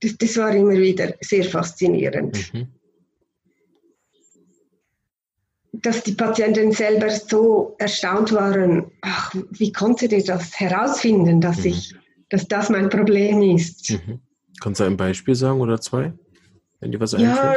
[0.00, 2.52] Das, das war immer wieder sehr faszinierend.
[2.52, 2.66] Mhm.
[5.74, 11.66] Dass die Patienten selber so erstaunt waren, ach, wie konnte der das herausfinden, dass, mhm.
[11.66, 11.94] ich,
[12.30, 13.90] dass das mein Problem ist.
[13.90, 14.18] Mhm.
[14.60, 16.12] Kannst du ein Beispiel sagen oder zwei?
[16.80, 17.54] Wenn dir was ja,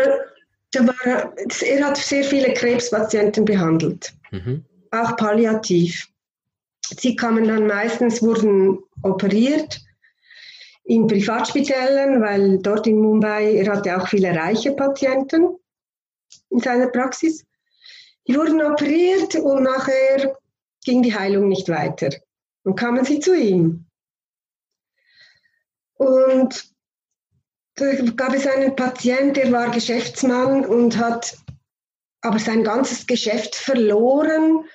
[0.74, 4.64] war, er hat sehr viele Krebspatienten behandelt, mhm.
[4.92, 6.08] auch palliativ.
[6.82, 9.82] Sie kamen dann meistens, wurden operiert
[10.86, 15.58] in Privatspitälern, weil dort in Mumbai, er hatte auch viele reiche Patienten
[16.50, 17.46] in seiner Praxis.
[18.28, 20.38] Die wurden operiert und nachher
[20.84, 22.10] ging die Heilung nicht weiter.
[22.64, 23.86] Und kamen sie zu ihm.
[25.96, 26.70] Und
[27.78, 31.38] da gab es einen Patient, der war Geschäftsmann und hat
[32.22, 34.66] aber sein ganzes Geschäft verloren,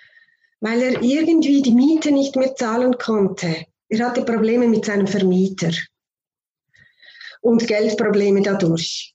[0.60, 3.66] weil er irgendwie die Miete nicht mehr zahlen konnte.
[3.88, 5.72] Er hatte Probleme mit seinem Vermieter
[7.40, 9.14] und Geldprobleme dadurch.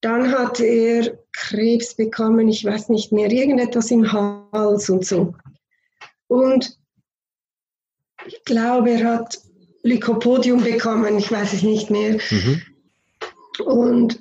[0.00, 5.34] Dann hat er Krebs bekommen, ich weiß nicht mehr, irgendetwas im Hals und so.
[6.26, 6.78] Und
[8.26, 9.38] ich glaube, er hat
[9.82, 12.18] Lycopodium bekommen, ich weiß es nicht mehr.
[12.30, 12.62] Mhm.
[13.60, 14.20] Und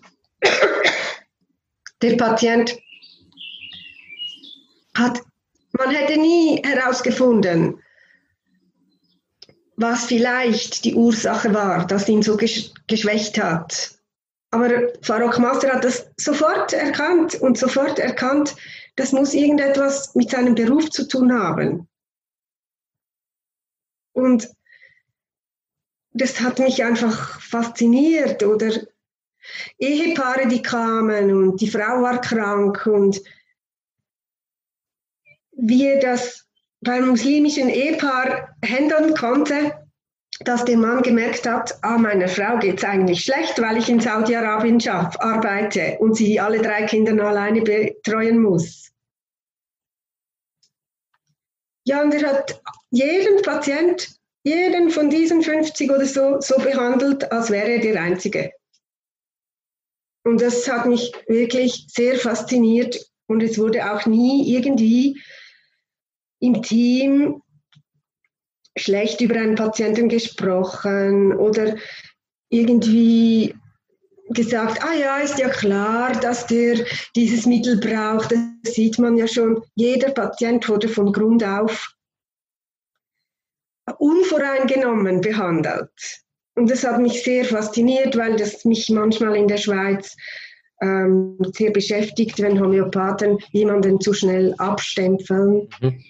[2.02, 2.78] der Patient
[4.96, 5.22] hat,
[5.72, 7.82] man hätte nie herausgefunden,
[9.76, 13.98] was vielleicht die Ursache war, dass ihn so geschwächt hat.
[14.52, 14.70] Aber
[15.02, 18.56] Farok Master hat das sofort erkannt und sofort erkannt,
[18.96, 21.88] das muss irgendetwas mit seinem Beruf zu tun haben.
[24.12, 24.48] Und
[26.12, 28.72] das hat mich einfach fasziniert oder
[29.78, 33.22] Ehepaare, die kamen und die Frau war krank und
[35.52, 36.46] wie er das
[36.82, 39.74] beim muslimischen Ehepaar handeln konnte,
[40.42, 44.00] dass der Mann gemerkt hat, ah, meiner Frau geht es eigentlich schlecht, weil ich in
[44.00, 48.92] Saudi-Arabien arbeite und sie alle drei Kinder alleine betreuen muss.
[51.86, 54.10] Ja, und er hat jeden Patient,
[54.44, 58.52] jeden von diesen 50 oder so, so behandelt, als wäre er der Einzige.
[60.24, 65.22] Und das hat mich wirklich sehr fasziniert und es wurde auch nie irgendwie
[66.40, 67.42] im Team
[68.78, 71.76] schlecht über einen Patienten gesprochen oder
[72.50, 73.56] irgendwie
[74.30, 78.32] gesagt, ah ja, ist ja klar, dass der dieses Mittel braucht.
[78.32, 79.64] Das sieht man ja schon.
[79.76, 81.94] Jeder Patient wurde von Grund auf
[83.98, 86.23] unvoreingenommen behandelt.
[86.56, 90.16] Und das hat mich sehr fasziniert, weil das mich manchmal in der Schweiz
[90.82, 95.68] ähm, sehr beschäftigt, wenn Homöopathen jemanden zu schnell abstempeln.
[95.82, 96.04] Mhm.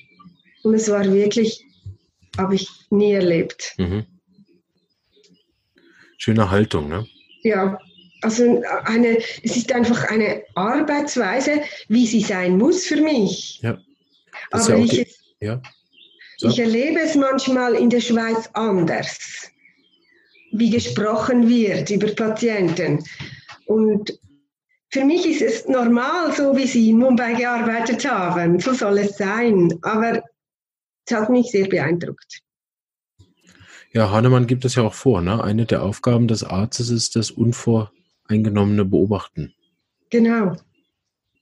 [0.63, 1.65] Und es war wirklich,
[2.37, 3.73] habe ich nie erlebt.
[3.77, 4.05] Mhm.
[6.17, 7.05] Schöne Haltung, ne?
[7.43, 7.77] Ja,
[8.21, 13.59] also eine, es ist einfach eine Arbeitsweise, wie sie sein muss für mich.
[13.61, 13.77] Ja.
[14.51, 15.61] Aber ja ich, ja.
[16.37, 16.47] So.
[16.47, 19.52] ich erlebe es manchmal in der Schweiz anders
[20.53, 23.03] wie gesprochen wird über Patienten.
[23.65, 24.17] Und
[24.89, 28.59] für mich ist es normal, so wie Sie in Mumbai gearbeitet haben.
[28.59, 29.73] So soll es sein.
[29.81, 30.23] Aber
[31.05, 32.41] es hat mich sehr beeindruckt.
[33.91, 35.21] Ja, Hahnemann gibt es ja auch vor.
[35.21, 35.43] Ne?
[35.43, 39.53] Eine der Aufgaben des Arztes ist das unvoreingenommene Beobachten.
[40.11, 40.55] Genau.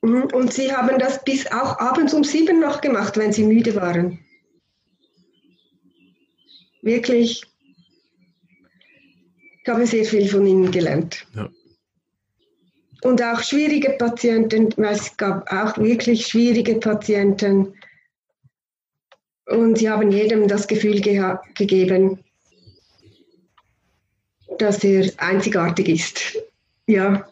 [0.01, 0.23] Mhm.
[0.33, 4.19] Und Sie haben das bis auch abends um sieben noch gemacht, wenn Sie müde waren.
[6.81, 7.50] Wirklich.
[9.63, 11.25] Ich habe sehr viel von Ihnen gelernt.
[11.35, 11.49] Ja.
[13.03, 17.73] Und auch schwierige Patienten, weil es gab auch wirklich schwierige Patienten.
[19.47, 22.23] Und sie haben jedem das Gefühl ge gegeben,
[24.59, 26.37] dass er einzigartig ist.
[26.85, 27.27] Ja.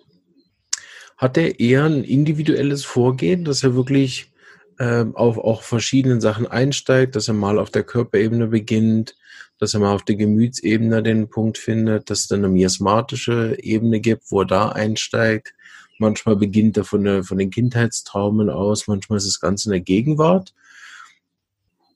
[1.18, 4.32] Hat er eher ein individuelles Vorgehen, dass er wirklich
[4.80, 9.16] äh, auf auch verschiedenen Sachen einsteigt, dass er mal auf der Körperebene beginnt,
[9.60, 14.00] dass er mal auf der Gemütsebene den Punkt findet, dass es dann eine miasmatische Ebene
[14.00, 15.54] gibt, wo er da einsteigt.
[16.00, 19.82] Manchmal beginnt er von, der, von den Kindheitstraumen aus, manchmal ist das Ganze in der
[19.82, 20.54] Gegenwart.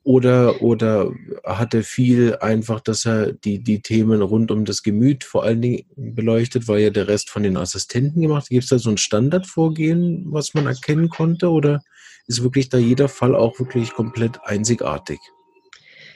[0.06, 1.14] Oder, oder
[1.46, 5.62] hat er viel einfach, dass er die, die Themen rund um das Gemüt vor allen
[5.62, 8.98] Dingen beleuchtet, weil ja der Rest von den Assistenten gemacht Gibt es da so ein
[8.98, 11.50] Standardvorgehen, was man erkennen konnte?
[11.50, 11.82] Oder
[12.28, 15.20] ist wirklich da jeder Fall auch wirklich komplett einzigartig?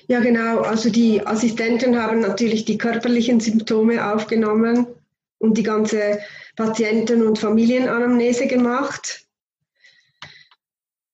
[0.08, 0.62] Ja, genau.
[0.62, 4.88] Also die Assistenten haben natürlich die körperlichen Symptome aufgenommen
[5.40, 6.20] und die ganze
[6.56, 9.26] Patienten- und Familienanamnese gemacht.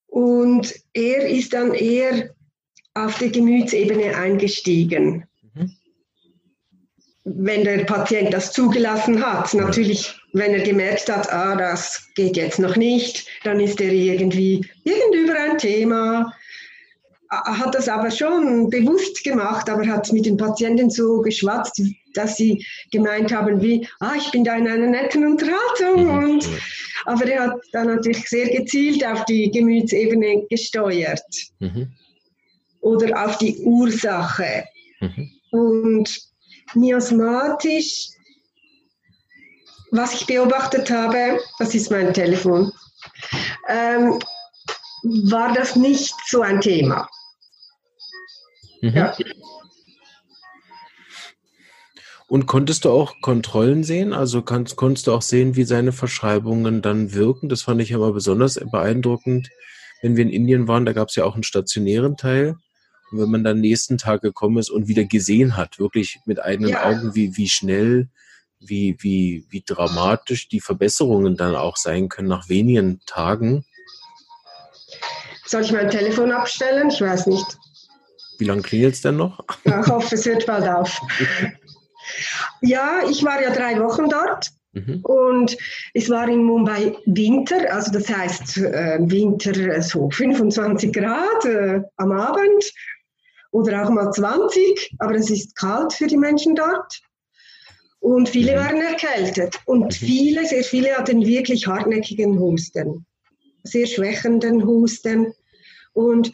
[0.08, 2.30] Und er ist dann eher
[2.94, 5.28] auf die Gemütsebene eingestiegen.
[5.56, 5.72] Mhm.
[7.24, 12.60] Wenn der Patient das zugelassen hat, natürlich, wenn er gemerkt hat, ah, das geht jetzt
[12.60, 16.32] noch nicht, dann ist er irgendwie irgend über ein Thema,
[17.42, 21.82] hat das aber schon bewusst gemacht, aber hat mit den Patienten so geschwatzt,
[22.14, 26.06] dass sie gemeint haben, wie, ah, ich bin da in einer netten Unterhaltung.
[26.06, 26.24] Mhm.
[26.24, 26.50] Und,
[27.06, 31.24] aber er hat dann natürlich sehr gezielt auf die Gemütsebene gesteuert.
[31.60, 31.90] Mhm
[32.84, 34.66] oder auf die Ursache.
[35.00, 35.32] Mhm.
[35.52, 36.22] Und
[36.76, 38.10] miasmatisch,
[39.92, 42.72] was ich beobachtet habe, das ist mein Telefon,
[43.68, 44.20] ähm,
[45.04, 47.10] war das nicht so ein Thema.
[48.84, 48.98] Mhm.
[48.98, 49.16] Ja.
[52.28, 54.12] Und konntest du auch Kontrollen sehen?
[54.12, 57.48] Also kannst, konntest du auch sehen, wie seine Verschreibungen dann wirken?
[57.48, 59.50] Das fand ich immer besonders beeindruckend.
[60.02, 62.56] Wenn wir in Indien waren, da gab es ja auch einen stationären Teil.
[63.12, 66.72] Und wenn man dann nächsten Tag gekommen ist und wieder gesehen hat, wirklich mit eigenen
[66.72, 66.84] ja.
[66.84, 68.10] Augen, wie, wie schnell,
[68.60, 73.64] wie, wie, wie dramatisch die Verbesserungen dann auch sein können nach wenigen Tagen.
[75.46, 76.90] Soll ich mein Telefon abstellen?
[76.90, 77.46] Ich weiß nicht.
[78.38, 79.40] Wie lange klingelt es denn noch?
[79.66, 81.00] Ja, ich hoffe, es hört bald auf.
[82.62, 85.00] Ja, ich war ja drei Wochen dort mhm.
[85.04, 85.58] und
[85.94, 92.12] es war in Mumbai Winter, also das heißt äh, Winter so 25 Grad äh, am
[92.12, 92.74] Abend
[93.52, 97.02] oder auch mal 20, aber es ist kalt für die Menschen dort.
[98.00, 98.58] Und viele mhm.
[98.58, 100.06] waren erkältet und mhm.
[100.06, 103.06] viele, sehr viele hatten wirklich hartnäckigen Husten,
[103.64, 105.34] sehr schwächenden Husten
[105.94, 106.32] und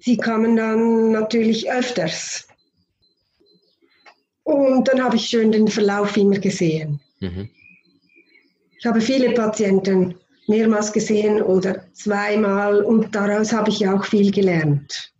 [0.00, 2.46] sie kamen dann natürlich öfters.
[4.42, 7.00] Und dann habe ich schön den Verlauf immer gesehen.
[7.20, 7.48] Mhm.
[8.78, 10.14] Ich habe viele Patienten
[10.48, 15.12] mehrmals gesehen oder zweimal und daraus habe ich auch viel gelernt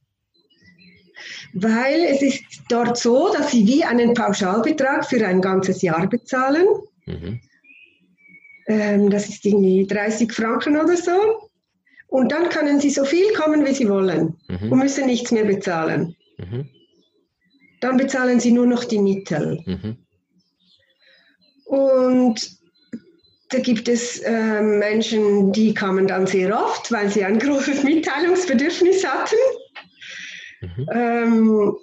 [1.53, 6.67] weil es ist dort so, dass sie wie einen Pauschalbetrag für ein ganzes Jahr bezahlen.
[7.07, 7.41] Mhm.
[8.67, 11.50] Ähm, das ist irgendwie 30 Franken oder so.
[12.11, 14.73] Und dann können sie so viel kommen, wie sie wollen mhm.
[14.73, 16.17] und müssen nichts mehr bezahlen.
[16.39, 16.69] Mhm.
[17.81, 19.63] Dann bezahlen sie nur noch die Mittel.
[19.65, 19.97] Mhm.
[21.65, 22.61] Und
[23.51, 29.07] da gibt es äh, Menschen, die kamen dann sehr oft, weil sie ein großes Mitteilungsbedürfnis
[29.07, 29.37] hatten.
[30.63, 30.89] Mhm.
[30.93, 31.77] Ähm,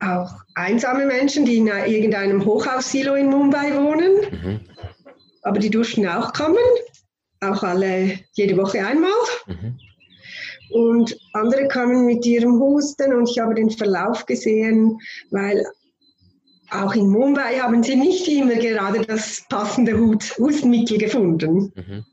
[0.00, 4.12] auch einsame Menschen, die in irgendeinem Hochhaussilo in Mumbai wohnen.
[4.30, 4.60] Mhm.
[5.42, 6.58] Aber die durften auch kommen,
[7.40, 9.10] auch alle jede Woche einmal.
[9.46, 9.78] Mhm.
[10.70, 14.98] Und andere kamen mit ihrem Husten und ich habe den Verlauf gesehen,
[15.30, 15.64] weil
[16.70, 19.96] auch in Mumbai haben sie nicht immer gerade das passende
[20.38, 21.72] Hustenmittel gefunden.
[21.74, 22.04] Mhm.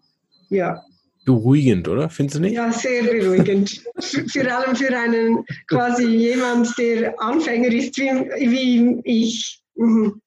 [0.49, 0.83] Ja
[1.25, 2.09] beruhigend, oder?
[2.09, 2.53] Findest du nicht?
[2.53, 3.81] Ja, sehr beruhigend.
[3.99, 8.12] Vor allem für einen quasi jemand, der Anfänger ist wie,
[8.49, 9.62] wie ich.
[9.75, 10.21] Mhm.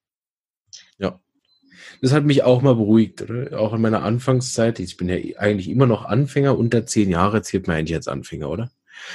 [2.02, 3.58] Das hat mich auch mal beruhigt, oder?
[3.58, 4.80] Auch in meiner Anfangszeit.
[4.80, 8.50] Ich bin ja eigentlich immer noch Anfänger, unter zehn Jahre zählt man eigentlich als Anfänger,
[8.50, 8.70] oder?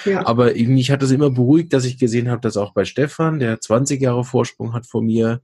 [0.06, 0.26] Ja.
[0.26, 3.60] Aber mich hat das immer beruhigt, dass ich gesehen habe, dass auch bei Stefan, der
[3.60, 5.42] 20 Jahre Vorsprung hat vor mir,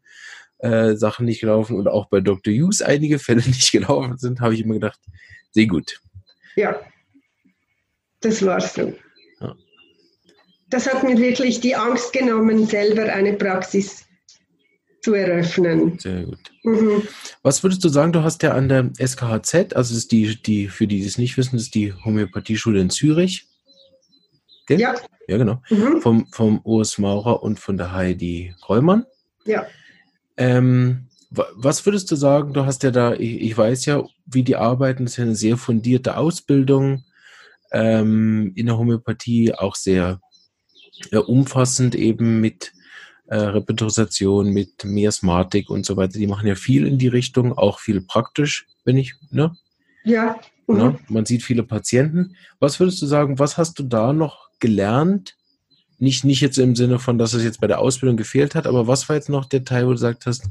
[0.59, 2.53] äh, Sachen nicht gelaufen und auch bei Dr.
[2.53, 4.99] Hughes einige Fälle nicht gelaufen sind, habe ich immer gedacht,
[5.51, 6.01] sehr gut.
[6.55, 6.79] Ja,
[8.21, 8.93] das war so.
[9.39, 9.55] Ja.
[10.69, 14.06] Das hat mir wirklich die Angst genommen, selber eine Praxis
[15.07, 15.97] zu eröffnen.
[15.99, 16.39] Sehr gut.
[16.63, 17.01] Mhm.
[17.41, 20.85] Was würdest du sagen, du hast ja an der SKHZ, also ist die, die, für
[20.85, 23.47] die, die es nicht wissen, ist die Homöopathieschule in Zürich.
[24.65, 24.81] Gell?
[24.81, 24.95] Ja.
[25.29, 25.61] Ja, genau.
[25.69, 26.01] Mhm.
[26.01, 29.05] Vom, vom Urs Maurer und von der Heidi Reumann.
[29.45, 29.65] Ja.
[30.35, 32.51] Ähm, was würdest du sagen?
[32.51, 35.35] Du hast ja da, ich, ich, weiß ja, wie die arbeiten, das ist ja eine
[35.35, 37.05] sehr fundierte Ausbildung
[37.71, 40.19] ähm, in der Homöopathie, auch sehr
[41.11, 42.73] äh, umfassend eben mit
[43.27, 46.17] äh, Repetition, mit Miasmatik und so weiter.
[46.17, 49.55] Die machen ja viel in die Richtung, auch viel praktisch, wenn ich, ne?
[50.03, 50.39] Ja.
[50.67, 50.77] Mhm.
[50.77, 50.99] Ne?
[51.09, 52.35] Man sieht viele Patienten.
[52.59, 55.35] Was würdest du sagen, was hast du da noch gelernt?
[55.99, 58.87] Nicht, nicht jetzt im Sinne von, dass es jetzt bei der Ausbildung gefehlt hat, aber
[58.87, 60.45] was war jetzt noch der Teil, wo du gesagt hast,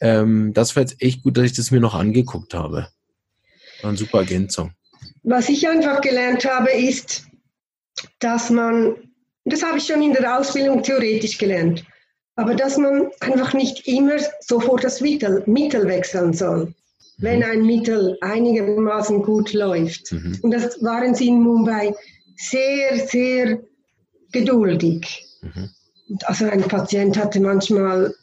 [0.00, 2.88] ähm, das war jetzt echt gut, dass ich das mir noch angeguckt habe.
[3.82, 4.72] War eine super Ergänzung.
[5.22, 7.26] Was ich einfach gelernt habe, ist,
[8.18, 8.96] dass man,
[9.44, 11.84] das habe ich schon in der Ausbildung theoretisch gelernt,
[12.36, 16.72] aber dass man einfach nicht immer sofort das Mittel, Mittel wechseln soll, mhm.
[17.18, 20.12] wenn ein Mittel einigermaßen gut läuft.
[20.12, 20.38] Mhm.
[20.42, 21.94] Und das waren sie in Mumbai
[22.36, 23.60] sehr, sehr
[24.32, 25.24] geduldig.
[25.42, 25.70] Mhm.
[26.24, 28.14] Also ein Patient hatte manchmal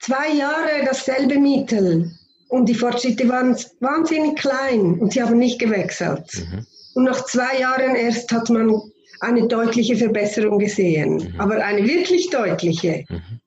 [0.00, 2.10] zwei Jahre dasselbe Mittel
[2.48, 6.26] und die Fortschritte waren wahnsinnig klein und sie haben nicht gewechselt.
[6.34, 6.66] Mhm.
[6.94, 8.80] Und nach zwei Jahren erst hat man
[9.20, 11.40] eine deutliche Verbesserung gesehen, mhm.
[11.40, 13.04] aber eine wirklich deutliche.
[13.08, 13.40] Mhm.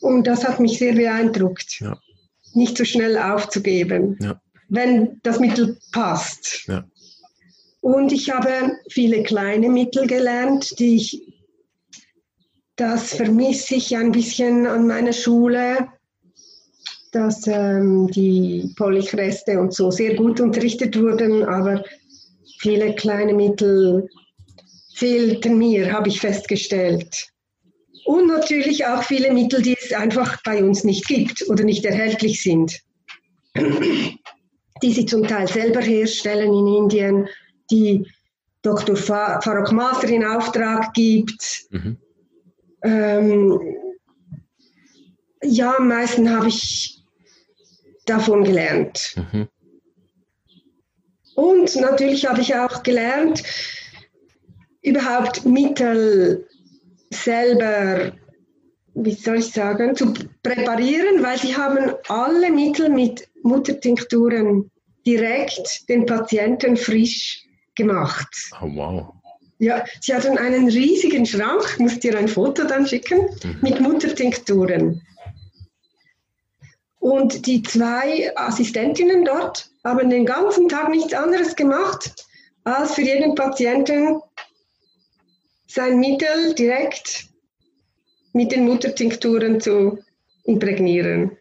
[0.00, 1.98] Und das hat mich sehr beeindruckt, ja.
[2.54, 4.40] nicht so schnell aufzugeben, ja.
[4.68, 6.66] wenn das Mittel passt.
[6.66, 6.84] Ja.
[7.80, 11.22] Und ich habe viele kleine Mittel gelernt, die ich,
[12.76, 15.88] das vermisse ich ein bisschen an meiner Schule,
[17.12, 21.84] dass ähm, die Polychreste und so sehr gut unterrichtet wurden, aber
[22.58, 24.08] viele kleine Mittel
[25.00, 27.28] fehlten mir, habe ich festgestellt.
[28.04, 32.42] Und natürlich auch viele Mittel, die es einfach bei uns nicht gibt oder nicht erhältlich
[32.42, 32.80] sind,
[33.56, 37.28] die sie zum Teil selber herstellen in Indien
[37.70, 38.06] die
[38.62, 38.94] Dr.
[38.94, 41.64] Farok Master in Auftrag gibt.
[41.70, 41.96] Mhm.
[42.82, 43.58] Ähm,
[45.42, 47.02] ja, am meisten habe ich
[48.04, 49.14] davon gelernt.
[49.16, 49.48] Mhm.
[51.36, 53.42] Und natürlich habe ich auch gelernt,
[54.82, 56.46] überhaupt Mittel
[57.10, 58.12] selber,
[58.94, 60.12] wie soll ich sagen, zu
[60.42, 64.70] präparieren, weil sie haben alle Mittel mit Muttertinkturen
[65.06, 68.28] direkt den Patienten frisch gemacht.
[68.60, 69.14] Oh, wow.
[69.58, 73.58] Ja, sie hatten einen riesigen Schrank, ich muss dir ein Foto dann schicken, mhm.
[73.60, 75.02] mit Muttertinkturen.
[76.98, 82.26] Und die zwei Assistentinnen dort haben den ganzen Tag nichts anderes gemacht,
[82.64, 84.20] als für jeden Patienten
[85.70, 87.28] sein Mittel direkt
[88.32, 89.98] mit den Muttertinkturen zu
[90.44, 91.36] imprägnieren.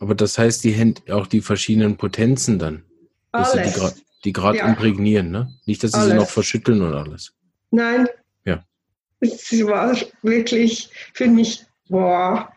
[0.00, 2.84] Aber das heißt, die haben auch die verschiedenen Potenzen dann?
[3.32, 4.02] Alles.
[4.24, 4.68] Die gerade ja.
[4.68, 5.54] imprägnieren, ne?
[5.66, 6.10] Nicht, dass sie alles.
[6.10, 7.34] sie noch verschütteln und alles.
[7.70, 8.08] Nein.
[8.44, 8.64] Ja.
[9.20, 12.50] Es war wirklich für mich, boah,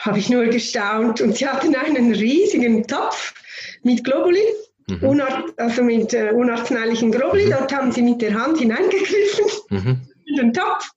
[0.00, 1.20] habe ich nur gestaunt.
[1.20, 3.34] Und sie hatten einen riesigen Topf
[3.82, 4.42] mit Globuli,
[4.88, 5.22] mhm.
[5.56, 7.46] also mit äh, unarzneilichen Globuli.
[7.46, 7.50] Mhm.
[7.50, 10.00] Dort haben sie mit der Hand hineingegriffen mhm.
[10.26, 10.90] in den Topf.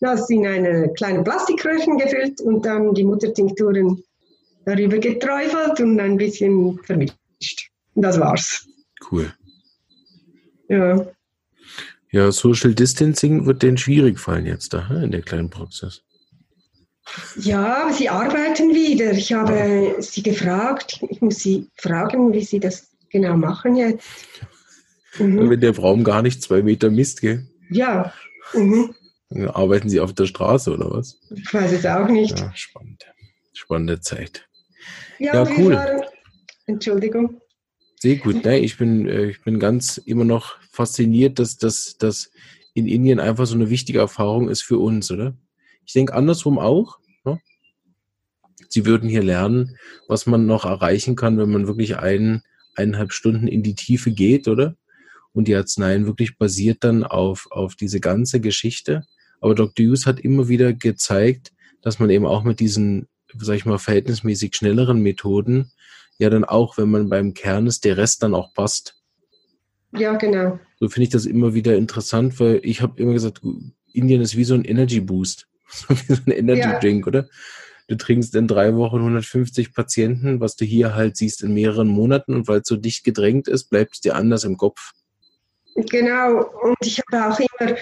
[0.00, 4.02] Das in eine kleine Plastikröhrchen gefüllt und dann die Muttertinkturen
[4.64, 7.16] darüber geträufelt und ein bisschen vermischt.
[7.94, 8.66] Das war's.
[9.10, 9.32] Cool.
[10.68, 11.06] Ja.
[12.10, 16.02] Ja, Social Distancing wird denen schwierig fallen jetzt da in der kleinen Praxis.
[17.36, 19.12] Ja, sie arbeiten wieder.
[19.12, 20.02] Ich habe ja.
[20.02, 24.08] sie gefragt, ich muss sie fragen, wie sie das genau machen jetzt.
[25.18, 25.50] Mhm.
[25.50, 27.46] Wenn der Raum gar nicht zwei Meter misst, gell?
[27.70, 28.12] Ja.
[28.54, 28.94] Mhm.
[29.30, 31.20] Dann arbeiten sie auf der Straße oder was?
[31.30, 32.38] Ich weiß es auch nicht.
[32.38, 33.06] Ja, spannend.
[33.52, 34.48] Spannende Zeit.
[35.18, 35.74] Ja, ja cool.
[35.74, 36.02] Waren,
[36.66, 37.40] Entschuldigung.
[38.00, 38.44] Sehr gut.
[38.44, 38.58] Ne?
[38.58, 42.30] Ich, bin, äh, ich bin ganz immer noch fasziniert, dass das
[42.74, 45.36] in Indien einfach so eine wichtige Erfahrung ist für uns, oder?
[45.84, 46.98] Ich denke andersrum auch.
[47.24, 47.40] Ne?
[48.68, 49.76] Sie würden hier lernen,
[50.08, 52.42] was man noch erreichen kann, wenn man wirklich ein,
[52.74, 54.76] eineinhalb Stunden in die Tiefe geht, oder?
[55.32, 59.04] Und die Arzneien wirklich basiert dann auf, auf diese ganze Geschichte.
[59.40, 59.86] Aber Dr.
[59.86, 63.08] Hughes hat immer wieder gezeigt, dass man eben auch mit diesen,
[63.38, 65.72] sag ich mal, verhältnismäßig schnelleren Methoden
[66.18, 68.96] ja dann auch, wenn man beim Kern ist, der Rest dann auch passt.
[69.92, 70.58] Ja, genau.
[70.80, 73.42] So finde ich das immer wieder interessant, weil ich habe immer gesagt,
[73.92, 75.48] Indien ist wie so ein Energy Boost,
[75.88, 76.78] wie so ein Energy ja.
[76.78, 77.28] Drink, oder?
[77.88, 82.34] Du trinkst in drei Wochen 150 Patienten, was du hier halt siehst in mehreren Monaten
[82.34, 84.92] und weil es so dicht gedrängt ist, bleibt es dir anders im Kopf.
[85.74, 87.76] Genau, und ich habe auch immer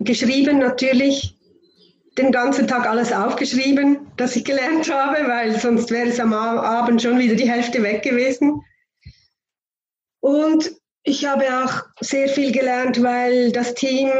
[0.00, 1.36] geschrieben, natürlich,
[2.16, 7.02] den ganzen Tag alles aufgeschrieben, das ich gelernt habe, weil sonst wäre es am Abend
[7.02, 8.62] schon wieder die Hälfte weg gewesen.
[10.20, 14.10] Und ich habe auch sehr viel gelernt, weil das Team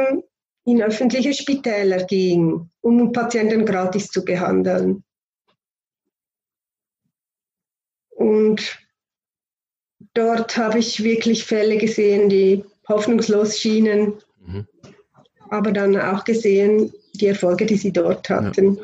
[0.66, 5.04] in öffentliche Spitäler ging, um Patienten gratis zu behandeln.
[8.24, 8.78] Und
[10.14, 14.14] dort habe ich wirklich Fälle gesehen, die hoffnungslos schienen,
[14.46, 14.66] mhm.
[15.50, 18.76] aber dann auch gesehen die Erfolge, die sie dort hatten.
[18.76, 18.82] Ja.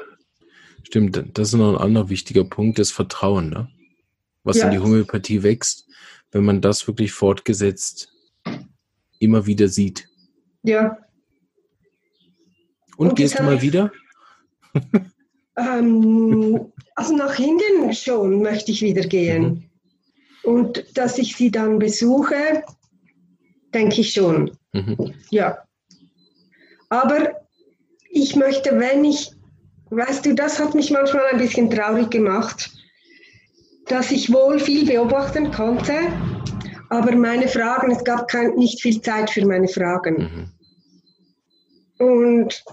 [0.82, 3.70] Stimmt, das ist noch ein anderer wichtiger Punkt, das Vertrauen, ne?
[4.44, 4.66] was ja.
[4.66, 5.86] in die Homöopathie wächst,
[6.32, 8.12] wenn man das wirklich fortgesetzt
[9.20, 10.06] immer wieder sieht.
[10.64, 10.98] Ja.
[12.98, 13.90] Und, Und gehst du mal wieder?
[15.56, 19.42] ähm, also nach Indien schon möchte ich wieder gehen.
[19.42, 19.64] Mhm.
[20.42, 22.64] Und dass ich sie dann besuche,
[23.74, 24.56] denke ich schon.
[24.72, 25.14] Mhm.
[25.30, 25.58] Ja.
[26.88, 27.40] Aber
[28.10, 29.30] ich möchte, wenn ich,
[29.90, 32.70] weißt du, das hat mich manchmal ein bisschen traurig gemacht,
[33.86, 35.94] dass ich wohl viel beobachten konnte,
[36.90, 40.50] aber meine Fragen, es gab kein, nicht viel Zeit für meine Fragen.
[41.98, 42.06] Mhm.
[42.06, 42.64] Und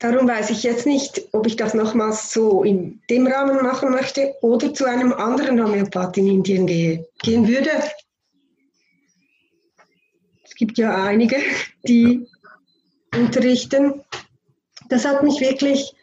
[0.00, 4.34] darum weiß ich jetzt nicht, ob ich das nochmals so in dem Rahmen machen möchte
[4.40, 7.70] oder zu einem anderen Homöopath in Indien gehe, gehen würde.
[10.42, 11.36] Es gibt ja einige,
[11.86, 12.26] die
[13.14, 14.02] unterrichten.
[14.88, 15.94] Das hat mich wirklich,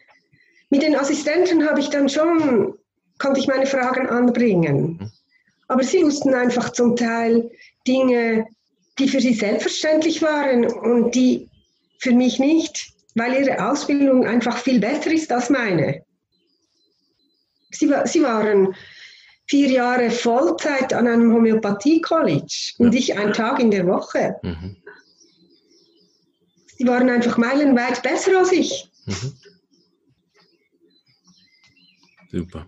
[0.70, 2.74] mit den Assistenten habe ich dann schon,
[3.18, 4.98] konnte ich meine Fragen anbringen.
[5.00, 5.10] Mhm.
[5.66, 7.50] Aber sie wussten einfach zum Teil
[7.86, 8.46] Dinge,
[8.98, 11.48] die für sie selbstverständlich waren und die
[11.98, 16.02] für mich nicht, weil ihre Ausbildung einfach viel besser ist als meine.
[17.70, 18.74] Sie, sie waren
[19.46, 24.36] vier Jahre Vollzeit an einem Homöopathie-College und ich einen Tag in der Woche.
[24.42, 24.76] Mhm.
[26.76, 28.88] Sie waren einfach meilenweit besser als ich.
[29.06, 29.32] Mhm.
[32.30, 32.66] Super.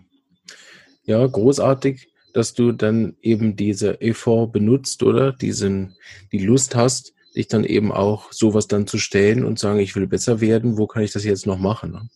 [1.05, 5.95] Ja, großartig dass du dann eben diese Effort benutzt oder diesen,
[6.31, 10.07] die Lust hast, dich dann eben auch sowas dann zu stellen und sagen, ich will
[10.07, 11.91] besser werden, wo kann ich das jetzt noch machen?
[11.91, 12.09] Ne?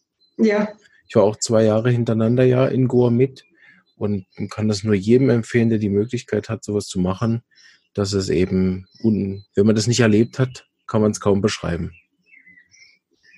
[0.45, 0.69] Ja.
[1.07, 3.45] Ich war auch zwei Jahre hintereinander ja in Goa mit
[3.95, 7.43] und kann das nur jedem empfehlen, der die Möglichkeit hat, sowas zu machen,
[7.93, 11.93] dass es eben, wenn man das nicht erlebt hat, kann man es kaum beschreiben.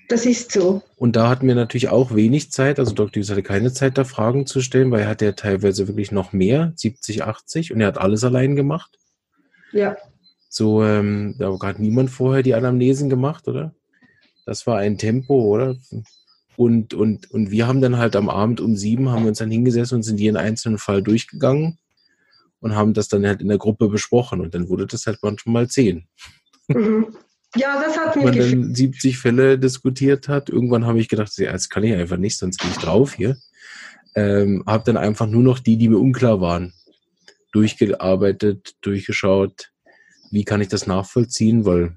[0.08, 0.82] Das ist so.
[0.96, 2.78] Und da hatten wir natürlich auch wenig Zeit.
[2.78, 3.20] Also Dr.
[3.20, 6.32] Hughes hatte keine Zeit, da Fragen zu stellen, weil er hat ja teilweise wirklich noch
[6.32, 8.98] mehr, 70, 80, und er hat alles allein gemacht.
[9.70, 9.96] Ja.
[10.48, 13.74] So, ähm, da hat niemand vorher die Anamnesen gemacht, oder?
[14.46, 15.76] Das war ein Tempo, oder?
[16.56, 19.50] Und, und, und wir haben dann halt am Abend um sieben haben wir uns dann
[19.50, 21.78] hingesessen und sind jeden einzelnen Fall durchgegangen
[22.60, 24.40] und haben das dann halt in der Gruppe besprochen.
[24.40, 26.06] Und dann wurde das halt manchmal mal zehn.
[26.66, 27.14] Mhm.
[27.56, 30.50] Ja, das hat mir man dann 70 Fälle diskutiert hat.
[30.50, 33.36] Irgendwann habe ich gedacht, ja, das kann ich einfach nicht, sonst gehe ich drauf hier.
[34.14, 36.74] Ähm, habe dann einfach nur noch die, die mir unklar waren,
[37.52, 39.70] durchgearbeitet, durchgeschaut,
[40.30, 41.96] wie kann ich das nachvollziehen, weil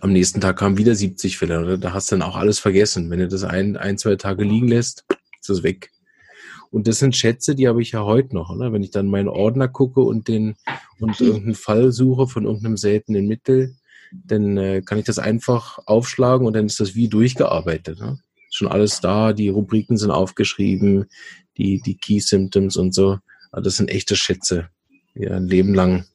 [0.00, 1.60] am nächsten Tag kamen wieder 70 Fälle.
[1.60, 1.78] Oder?
[1.78, 3.10] Da hast du dann auch alles vergessen.
[3.10, 5.04] Wenn du das ein, ein, zwei Tage liegen lässt,
[5.40, 5.90] ist das weg.
[6.70, 8.50] Und das sind Schätze, die habe ich ja heute noch.
[8.50, 8.72] Oder?
[8.72, 10.56] Wenn ich dann meinen Ordner gucke und den
[10.98, 13.76] und irgendeinen Fall suche von irgendeinem seltenen Mittel,
[14.12, 18.00] dann äh, kann ich das einfach aufschlagen und dann ist das wie durchgearbeitet.
[18.00, 18.18] Ne?
[18.50, 21.06] Schon alles da, die Rubriken sind aufgeschrieben,
[21.56, 23.18] die, die Key Symptoms und so.
[23.50, 24.68] Aber das sind echte Schätze,
[25.14, 26.06] die ein Leben lang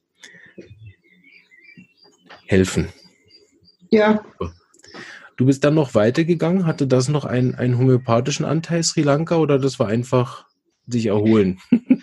[2.50, 2.90] helfen.
[3.92, 4.24] Ja.
[5.38, 6.66] Du bist dann noch weitergegangen?
[6.66, 10.46] Hatte das noch einen, einen homöopathischen Anteil Sri Lanka oder das war einfach
[10.88, 11.60] sich erholen?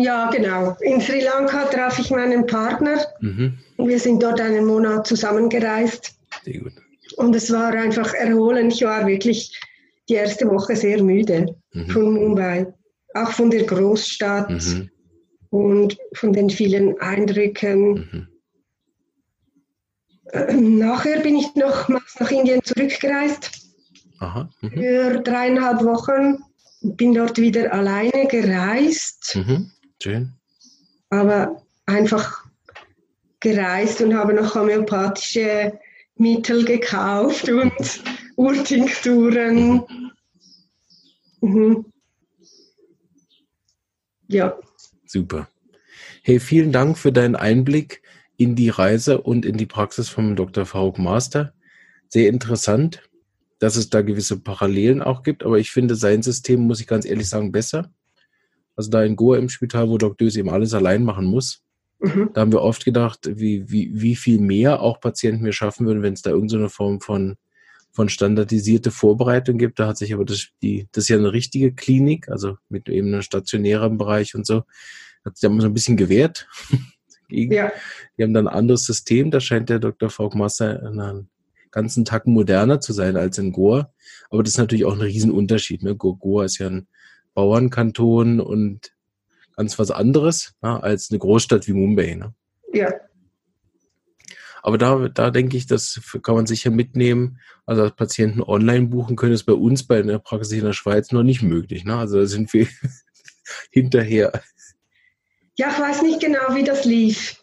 [0.00, 0.76] Ja, genau.
[0.80, 3.04] In Sri Lanka traf ich meinen Partner.
[3.20, 3.58] Mhm.
[3.78, 6.14] Wir sind dort einen Monat zusammengereist.
[6.44, 6.74] Sehr gut.
[7.16, 8.74] Und es war einfach erholend.
[8.74, 9.58] Ich war wirklich
[10.08, 11.88] die erste Woche sehr müde mhm.
[11.88, 12.72] von Mumbai.
[13.14, 14.90] Auch von der Großstadt mhm.
[15.50, 18.28] und von den vielen Eindrücken.
[20.32, 23.50] Nachher bin ich nochmals nach Indien zurückgereist.
[24.18, 24.48] Aha.
[24.62, 24.70] Mhm.
[24.70, 26.38] Für dreieinhalb Wochen
[26.80, 29.36] bin dort wieder alleine gereist.
[29.36, 29.70] Mhm.
[30.02, 30.32] Schön.
[31.10, 32.44] Aber einfach
[33.40, 35.78] gereist und habe noch homöopathische
[36.16, 38.02] Mittel gekauft und
[38.36, 39.84] Urtinkturen.
[41.42, 41.84] Mhm.
[44.28, 44.58] Ja.
[45.04, 45.48] Super.
[46.22, 48.00] Hey, vielen Dank für deinen Einblick
[48.36, 50.66] in die Reise und in die Praxis vom Dr.
[50.66, 51.52] Faruk Master.
[52.08, 53.02] Sehr interessant
[53.62, 57.04] dass es da gewisse Parallelen auch gibt, aber ich finde sein System, muss ich ganz
[57.04, 57.92] ehrlich sagen, besser.
[58.74, 60.16] Also da in Goa im Spital, wo Dr.
[60.16, 61.62] Döse eben alles allein machen muss,
[62.00, 62.30] mhm.
[62.34, 66.02] da haben wir oft gedacht, wie, wie, wie viel mehr auch Patienten wir schaffen würden,
[66.02, 67.36] wenn es da irgendeine Form von
[67.94, 69.78] von standardisierte Vorbereitung gibt.
[69.78, 73.08] Da hat sich aber das, die, das ist ja eine richtige Klinik, also mit eben
[73.08, 74.62] einem stationären Bereich und so,
[75.26, 76.48] hat sich da so ein bisschen gewehrt.
[77.32, 77.72] Ja.
[78.16, 79.30] Die haben dann ein anderes System.
[79.30, 80.10] Da scheint der Dr.
[80.10, 81.28] Faulkmaster einen
[81.70, 83.92] ganzen Tag moderner zu sein als in Goa.
[84.30, 85.82] Aber das ist natürlich auch ein Riesenunterschied.
[85.82, 85.96] Ne?
[85.96, 86.86] Goa ist ja ein
[87.34, 88.92] Bauernkanton und
[89.56, 90.82] ganz was anderes ne?
[90.82, 92.14] als eine Großstadt wie Mumbai.
[92.14, 92.34] Ne?
[92.72, 92.92] Ja.
[94.62, 97.40] Aber da, da denke ich, das kann man sicher mitnehmen.
[97.66, 101.10] Also als Patienten online buchen können, ist bei uns bei der Praxis in der Schweiz
[101.10, 101.84] noch nicht möglich.
[101.84, 101.96] Ne?
[101.96, 102.68] Also da sind wir
[103.70, 104.32] hinterher.
[105.56, 107.38] Ja, ich weiß nicht genau, wie das lief.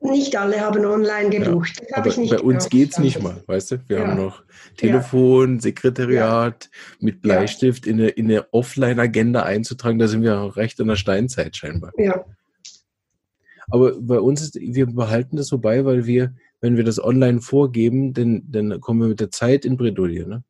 [0.00, 1.80] Nicht alle haben online gebucht.
[1.88, 3.88] Ja, aber bei genau uns geht es nicht mal, weißt du?
[3.88, 4.06] Wir ja.
[4.06, 4.42] haben noch
[4.76, 10.00] Telefon, Sekretariat mit Bleistift in eine, in eine Offline-Agenda einzutragen.
[10.00, 11.92] Da sind wir recht in der Steinzeit scheinbar.
[11.98, 12.24] Ja.
[13.70, 17.40] Aber bei uns ist, wir behalten das so bei, weil wir, wenn wir das online
[17.40, 20.42] vorgeben, dann, dann kommen wir mit der Zeit in Bredouille, ne?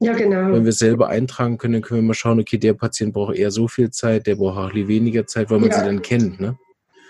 [0.00, 0.52] Ja, genau.
[0.52, 3.36] Wenn wir es selber eintragen können, dann können wir mal schauen, okay, der Patient braucht
[3.36, 5.78] eher so viel Zeit, der braucht auch weniger Zeit, weil man ja.
[5.78, 6.56] sie dann kennt, ne?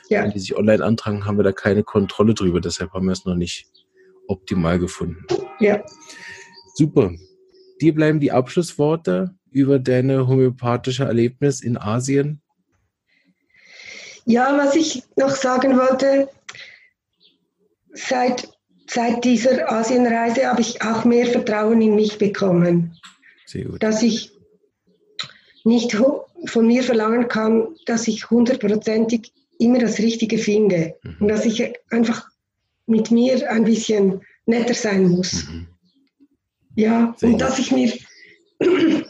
[0.09, 0.23] Ja.
[0.23, 3.27] Wenn die sich online antragen, haben wir da keine Kontrolle drüber, deshalb haben wir es
[3.27, 3.69] noch nicht
[4.27, 5.27] optimal gefunden.
[5.61, 5.85] Ja.
[6.75, 7.13] Super.
[7.81, 12.41] Dir bleiben die Abschlussworte über deine homöopathische Erlebnis in Asien
[14.29, 16.29] ja, was ich noch sagen wollte,
[17.95, 18.47] seit,
[18.89, 22.97] seit dieser Asienreise habe ich auch mehr Vertrauen in mich bekommen.
[23.47, 23.83] Sehr gut.
[23.83, 24.33] Dass ich
[25.65, 25.97] nicht
[26.47, 31.17] von mir verlangen kann, dass ich hundertprozentig immer das Richtige finde mhm.
[31.21, 32.29] und dass ich einfach
[32.87, 35.45] mit mir ein bisschen netter sein muss.
[35.45, 35.67] Mhm.
[36.75, 37.41] Ja, Sehr und gut.
[37.43, 37.93] dass ich mir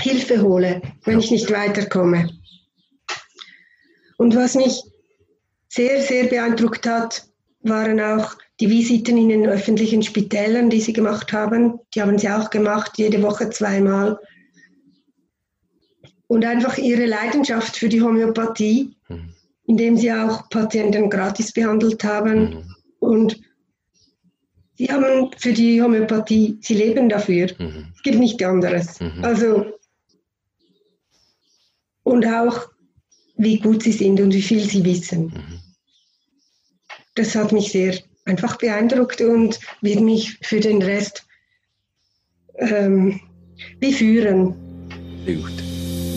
[0.00, 1.24] Hilfe hole, wenn ja.
[1.24, 2.30] ich nicht weiterkomme.
[4.16, 4.82] Und was mich
[5.68, 7.26] sehr, sehr beeindruckt hat,
[7.64, 11.80] waren auch die Visiten in den öffentlichen Spitälern, die sie gemacht haben.
[11.94, 14.18] Die haben sie auch gemacht, jede Woche zweimal.
[16.26, 19.34] Und einfach ihre Leidenschaft für die Homöopathie, mhm.
[19.66, 22.40] indem sie auch Patienten gratis behandelt haben.
[22.40, 22.74] Mhm.
[23.00, 23.40] Und
[24.74, 27.48] sie haben für die Homöopathie, sie leben dafür.
[27.58, 27.92] Mhm.
[27.94, 29.00] Es gibt nichts anderes.
[29.00, 29.24] Mhm.
[29.24, 29.66] Also,
[32.02, 32.68] und auch
[33.36, 35.32] wie gut sie sind und wie viel sie wissen.
[37.14, 37.94] Das hat mich sehr
[38.24, 41.24] einfach beeindruckt und wird mich für den Rest
[42.58, 43.20] ähm,
[43.80, 44.54] beführen.
[45.24, 45.52] Sehr gut.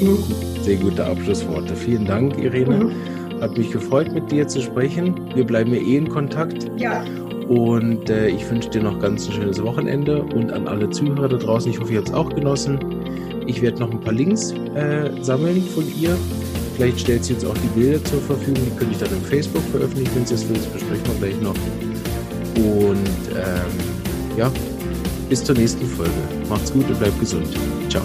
[0.02, 0.64] Mhm.
[0.64, 1.76] Sehr gute Abschlussworte.
[1.76, 2.86] Vielen Dank, Irene.
[2.86, 3.41] Mhm.
[3.41, 5.16] Hat mich gefreut, mit dir zu sprechen.
[5.36, 6.70] Wir bleiben ja eh in Kontakt.
[6.78, 7.04] Ja.
[7.48, 11.38] Und äh, ich wünsche dir noch ganz ein schönes Wochenende und an alle Zuhörer da
[11.38, 11.72] draußen.
[11.72, 12.80] Ich hoffe, ihr habt es auch genossen.
[13.45, 16.18] Ich werde noch ein paar Links äh, sammeln von ihr
[16.78, 19.64] Vielleicht stellt sie uns auch die Bilder zur Verfügung, die könnte ich dann im Facebook
[19.72, 20.58] veröffentlichen, wenn sie es will.
[20.58, 21.56] Das besprechen wir gleich noch.
[22.56, 24.52] Und ähm, ja,
[25.28, 26.12] bis zur nächsten Folge.
[26.48, 27.48] Macht's gut und bleibt gesund.
[27.90, 28.04] Ciao.